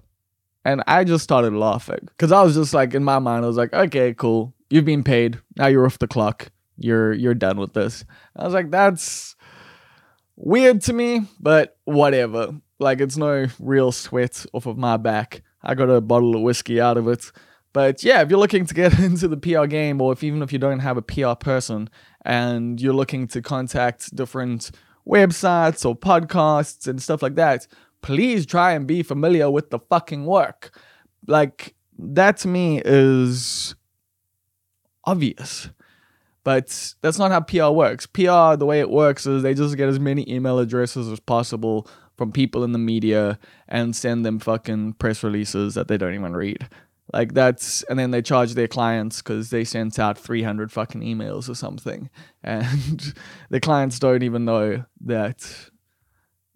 And 0.65 0.83
I 0.87 1.05
just 1.05 1.25
started 1.25 1.55
laughing 1.55 2.01
because 2.09 2.33
I 2.33 2.43
was 2.43 2.55
just 2.55 2.75
like, 2.75 2.95
in 2.95 3.03
my 3.03 3.19
mind, 3.19 3.45
I 3.45 3.49
was 3.49 3.57
like, 3.57 3.73
okay, 3.73 4.15
cool. 4.15 4.55
You've 4.69 4.85
been 4.85 5.03
paid. 5.03 5.41
Now 5.57 5.67
you're 5.67 5.87
off 5.87 5.99
the 5.99 6.07
clock. 6.07 6.51
You're 6.77 7.13
you're 7.13 7.35
done 7.35 7.59
with 7.59 7.73
this. 7.73 8.05
I 8.37 8.45
was 8.45 8.55
like, 8.55 8.71
that's 8.71 9.37
weird 10.37 10.83
to 10.83 10.93
me, 10.93 11.23
but 11.41 11.79
whatever. 11.85 12.55
Like 12.79 13.01
it's 13.01 13.17
no 13.17 13.47
real 13.59 13.93
sweat 13.93 14.45
off 14.53 14.67
of 14.67 14.79
my 14.79 14.97
back. 14.97 15.43
I 15.63 15.75
got 15.75 15.91
a 15.91 16.01
bottle 16.01 16.37
of 16.37 16.43
whiskey 16.43 16.81
out 16.81 16.97
of 16.97 17.09
it. 17.09 17.33
But 17.73 18.03
yeah, 18.03 18.23
if 18.23 18.31
you're 18.31 18.39
looking 18.39 18.67
to 18.67 18.75
get 18.75 18.99
into 18.99 19.29
the 19.29 19.37
PR 19.37 19.67
game, 19.67 20.01
or 20.01 20.13
if 20.13 20.23
even 20.25 20.43
if 20.43 20.53
you 20.53 20.59
don't 20.59 20.81
have 20.81 20.97
a 20.97 21.03
PR 21.03 21.35
person 21.35 21.89
and 22.25 22.81
you're 22.81 22.95
looking 22.95 23.27
to 23.29 23.43
contact 23.43 24.15
different 24.15 24.71
websites 25.07 25.85
or 25.85 25.97
podcasts 25.97 26.87
and 26.87 27.03
stuff 27.03 27.23
like 27.23 27.37
that, 27.37 27.67
please 28.03 28.47
try 28.47 28.73
and 28.73 28.87
be 28.87 29.03
familiar 29.03 29.51
with 29.51 29.71
the 29.71 29.79
fucking 29.79 30.27
work. 30.27 30.79
Like 31.27 31.75
that 31.99 32.39
to 32.39 32.49
me 32.49 32.83
is 32.85 33.75
obvious. 35.05 35.69
But 36.43 36.95
that's 37.03 37.19
not 37.19 37.31
how 37.31 37.41
PR 37.41 37.75
works. 37.75 38.07
PR, 38.07 38.57
the 38.57 38.67
way 38.67 38.81
it 38.81 38.91
works 38.91 39.27
is 39.27 39.43
they 39.43 39.53
just 39.53 39.77
get 39.77 39.89
as 39.91 40.01
many 40.01 40.29
email 40.29 40.59
addresses 40.59 41.09
as 41.09 41.21
possible 41.21 41.87
from 42.17 42.33
people 42.33 42.65
in 42.65 42.73
the 42.73 42.79
media 42.79 43.39
and 43.69 43.95
send 43.95 44.25
them 44.25 44.39
fucking 44.39 44.95
press 44.95 45.23
releases 45.23 45.75
that 45.75 45.89
they 45.89 45.99
don't 45.99 46.15
even 46.15 46.35
read. 46.35 46.69
Like 47.13 47.35
that's, 47.35 47.83
and 47.85 47.99
then 47.99 48.11
they 48.11 48.23
charge 48.23 48.55
their 48.55 48.69
clients 48.69 49.21
because 49.21 49.51
they 49.51 49.65
sent 49.65 49.99
out 49.99 50.19
300 50.19 50.71
fucking 50.71 51.01
emails 51.01 51.49
or 51.49 51.55
something. 51.55 52.11
And 52.43 53.15
the 53.51 53.61
clients 53.61 53.99
don't 53.99 54.23
even 54.23 54.47
know 54.47 54.85
that 55.03 55.71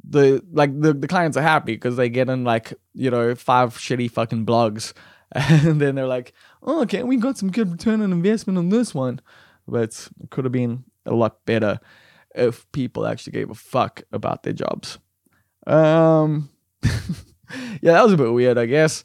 the, 0.03 0.43
like 0.51 0.81
the, 0.81 0.95
the 0.95 1.07
clients 1.07 1.37
are 1.37 1.43
happy 1.43 1.75
because 1.75 1.97
they 1.97 2.09
get 2.09 2.31
in 2.31 2.43
like, 2.43 2.73
you 2.95 3.11
know, 3.11 3.35
five 3.35 3.77
shitty 3.77 4.11
fucking 4.11 4.47
blogs. 4.47 4.93
And 5.37 5.81
then 5.81 5.97
they're 5.97 6.07
like, 6.07 6.33
oh, 6.63 6.83
okay, 6.83 7.03
we 7.03 7.17
got 7.17 7.37
some 7.37 7.51
good 7.51 7.73
return 7.73 8.01
on 8.01 8.13
investment 8.13 8.57
on 8.57 8.69
this 8.69 8.95
one. 8.95 9.21
But 9.67 10.09
it 10.23 10.31
could 10.31 10.45
have 10.45 10.53
been 10.53 10.85
a 11.07 11.15
lot 11.15 11.45
better 11.45 11.81
if 12.35 12.71
people 12.73 13.07
actually 13.07 13.33
gave 13.33 13.51
a 13.51 13.55
fuck 13.55 14.03
about 14.13 14.43
their 14.43 14.53
jobs. 14.53 14.99
Um, 15.67 16.51
yeah, 16.83 17.93
that 17.93 18.05
was 18.05 18.13
a 18.13 18.17
bit 18.17 18.33
weird, 18.33 18.59
I 18.59 18.67
guess. 18.67 19.05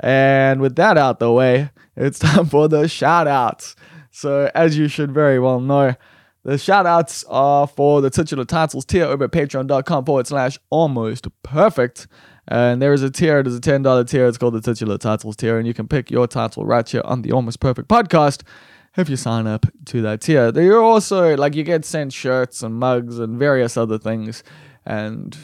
And 0.00 0.60
with 0.60 0.76
that 0.76 0.96
out 0.96 1.18
the 1.18 1.30
way, 1.30 1.70
it's 1.96 2.18
time 2.18 2.46
for 2.46 2.68
the 2.68 2.88
shout 2.88 3.28
outs. 3.28 3.76
So, 4.10 4.50
as 4.54 4.76
you 4.76 4.88
should 4.88 5.12
very 5.12 5.38
well 5.38 5.60
know, 5.60 5.94
the 6.42 6.56
shout 6.58 6.86
outs 6.86 7.24
are 7.28 7.66
for 7.66 8.00
the 8.00 8.10
titular 8.10 8.44
titles 8.44 8.84
tier 8.84 9.04
over 9.04 9.24
at 9.24 9.30
patreon.com 9.30 10.04
forward 10.04 10.26
slash 10.26 10.58
almost 10.70 11.28
perfect. 11.42 12.08
And 12.48 12.80
there 12.80 12.92
is 12.92 13.02
a 13.02 13.10
tier, 13.10 13.42
there's 13.42 13.56
a 13.56 13.60
$10 13.60 14.08
tier. 14.08 14.26
It's 14.26 14.38
called 14.38 14.54
the 14.54 14.60
titular 14.60 14.98
titles 14.98 15.36
tier. 15.36 15.58
And 15.58 15.66
you 15.66 15.74
can 15.74 15.86
pick 15.86 16.10
your 16.10 16.26
title 16.26 16.64
right 16.64 16.88
here 16.88 17.02
on 17.04 17.22
the 17.22 17.30
Almost 17.32 17.60
Perfect 17.60 17.88
podcast 17.88 18.42
if 18.96 19.08
you 19.08 19.16
sign 19.16 19.46
up 19.46 19.66
to 19.86 20.02
that 20.02 20.22
tier. 20.22 20.50
You're 20.50 20.82
also, 20.82 21.36
like, 21.36 21.54
you 21.54 21.62
get 21.62 21.84
sent 21.84 22.12
shirts 22.12 22.62
and 22.62 22.74
mugs 22.74 23.18
and 23.18 23.38
various 23.38 23.76
other 23.76 23.98
things. 23.98 24.42
And 24.84 25.36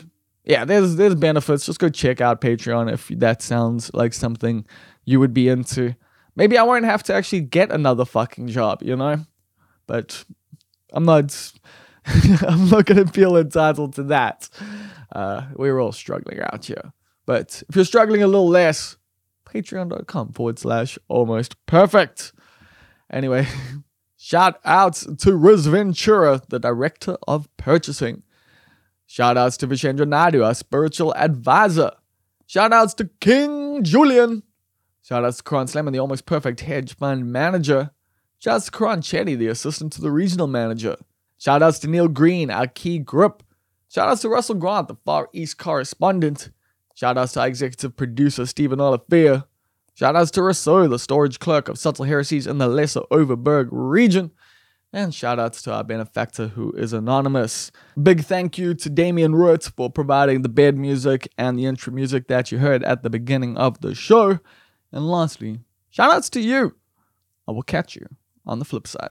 yeah, 0.47 0.65
there's 0.65 0.95
there's 0.95 1.17
benefits. 1.17 1.67
Just 1.67 1.81
go 1.81 1.89
check 1.89 2.21
out 2.21 2.41
Patreon 2.41 2.93
if 2.93 3.09
that 3.09 3.43
sounds 3.43 3.93
like 3.93 4.15
something 4.15 4.65
you 5.05 5.19
would 5.19 5.35
be 5.35 5.49
into. 5.49 5.95
Maybe 6.37 6.57
I 6.57 6.63
won't 6.63 6.85
have 6.85 7.03
to 7.05 7.15
actually 7.15 7.41
get 7.41 7.73
another 7.73 8.05
fucking 8.05 8.49
job, 8.49 8.83
you 8.83 8.95
know? 8.95 9.25
But 9.87 10.25
I'm 10.93 11.05
not 11.05 11.53
I'm 12.07 12.69
not 12.69 12.87
gonna 12.87 13.07
feel 13.07 13.37
entitled 13.37 13.95
to 13.95 14.05
that. 14.05 14.49
Uh, 15.13 15.47
we're 15.55 15.81
all 15.81 15.93
struggling 15.93 16.41
out 16.41 16.65
here. 16.65 16.93
But 17.27 17.63
if 17.69 17.75
you're 17.75 17.85
struggling 17.85 18.23
a 18.23 18.29
little 18.29 18.49
less, 18.49 18.97
patreon.com 19.47 20.33
forward 20.33 20.61
slash 20.61 20.97
almost 21.09 21.57
perfect. 21.67 22.33
Anyway, 23.11 23.49
shout 24.17 24.61
out 24.65 24.95
to 25.19 25.35
Riz 25.35 25.67
Ventura, 25.67 26.41
the 26.49 26.61
director 26.61 27.17
of 27.27 27.49
purchasing. 27.57 28.23
Shout 29.07 29.37
outs 29.37 29.57
to 29.59 29.69
Vishendra 29.69 30.07
Naidu, 30.07 30.43
our 30.43 30.55
spiritual 30.55 31.15
advisor. 31.15 31.93
Shout 32.47 32.73
outs 32.73 32.95
to 32.95 33.09
King 33.21 33.85
Julian. 33.85 34.43
Shout 35.03 35.25
outs 35.25 35.39
to 35.39 35.45
Karan 35.45 35.69
Slam, 35.69 35.91
the 35.93 35.99
almost 35.99 36.27
perfect 36.27 36.61
hedge 36.61 36.97
fund 36.97 37.33
manager. 37.33 37.91
Shout 38.39 38.57
outs 38.57 38.65
to 38.67 38.73
Karan 38.73 39.01
Chetty, 39.01 39.39
the 39.39 39.47
assistant 39.47 39.93
to 39.95 40.01
the 40.01 40.11
regional 40.11 40.49
manager. 40.49 40.97
Shout 41.39 41.63
outs 41.63 41.79
to 41.81 41.89
Neil 41.89 42.09
Green, 42.09 42.51
our 42.51 42.67
key 42.67 42.99
grip. 42.99 43.43
Shout 43.89 44.09
outs 44.09 44.23
to 44.23 44.29
Russell 44.29 44.57
Grant, 44.57 44.89
the 44.89 44.97
Far 45.05 45.29
East 45.33 45.59
correspondent. 45.59 46.51
Shout 46.95 47.17
outs 47.17 47.33
to 47.35 47.45
executive 47.45 47.97
producer, 47.97 48.47
Stephen 48.47 48.81
Olivier. 48.81 49.43
Shout 49.95 50.17
outs 50.17 50.31
to 50.33 50.43
Rousseau, 50.43 50.89
the 50.89 50.99
storage 50.99 51.39
clerk 51.39 51.69
of 51.69 51.79
subtle 51.79 52.05
heresies 52.05 52.47
in 52.47 52.59
the 52.59 52.69
Lesser 52.69 53.03
Overberg 53.13 53.69
region. 53.71 54.31
And 54.93 55.15
shout 55.15 55.39
outs 55.39 55.61
to 55.63 55.73
our 55.73 55.85
benefactor 55.85 56.49
who 56.49 56.73
is 56.73 56.93
anonymous. 56.93 57.71
Big 58.03 58.23
thank 58.25 58.57
you 58.57 58.73
to 58.75 58.89
Damien 58.89 59.35
Root 59.35 59.65
for 59.77 59.91
providing 59.91 60.43
the 60.43 60.49
bed 60.49 60.77
music 60.77 61.29
and 61.37 61.59
the 61.59 61.67
intro 61.67 61.93
music 61.93 62.29
that 62.29 62.51
you 62.51 62.59
heard 62.59 62.83
at 62.83 63.03
the 63.03 63.11
beginning 63.11 63.57
of 63.57 63.81
the 63.81 63.95
show. 63.95 64.39
And 64.93 65.11
lastly, 65.11 65.61
shout 65.91 66.13
outs 66.13 66.31
to 66.31 66.41
you. 66.41 66.77
I 67.47 67.53
will 67.53 67.63
catch 67.63 67.95
you 67.95 68.07
on 68.47 68.59
the 68.59 68.65
flip 68.65 68.87
side. 68.87 69.03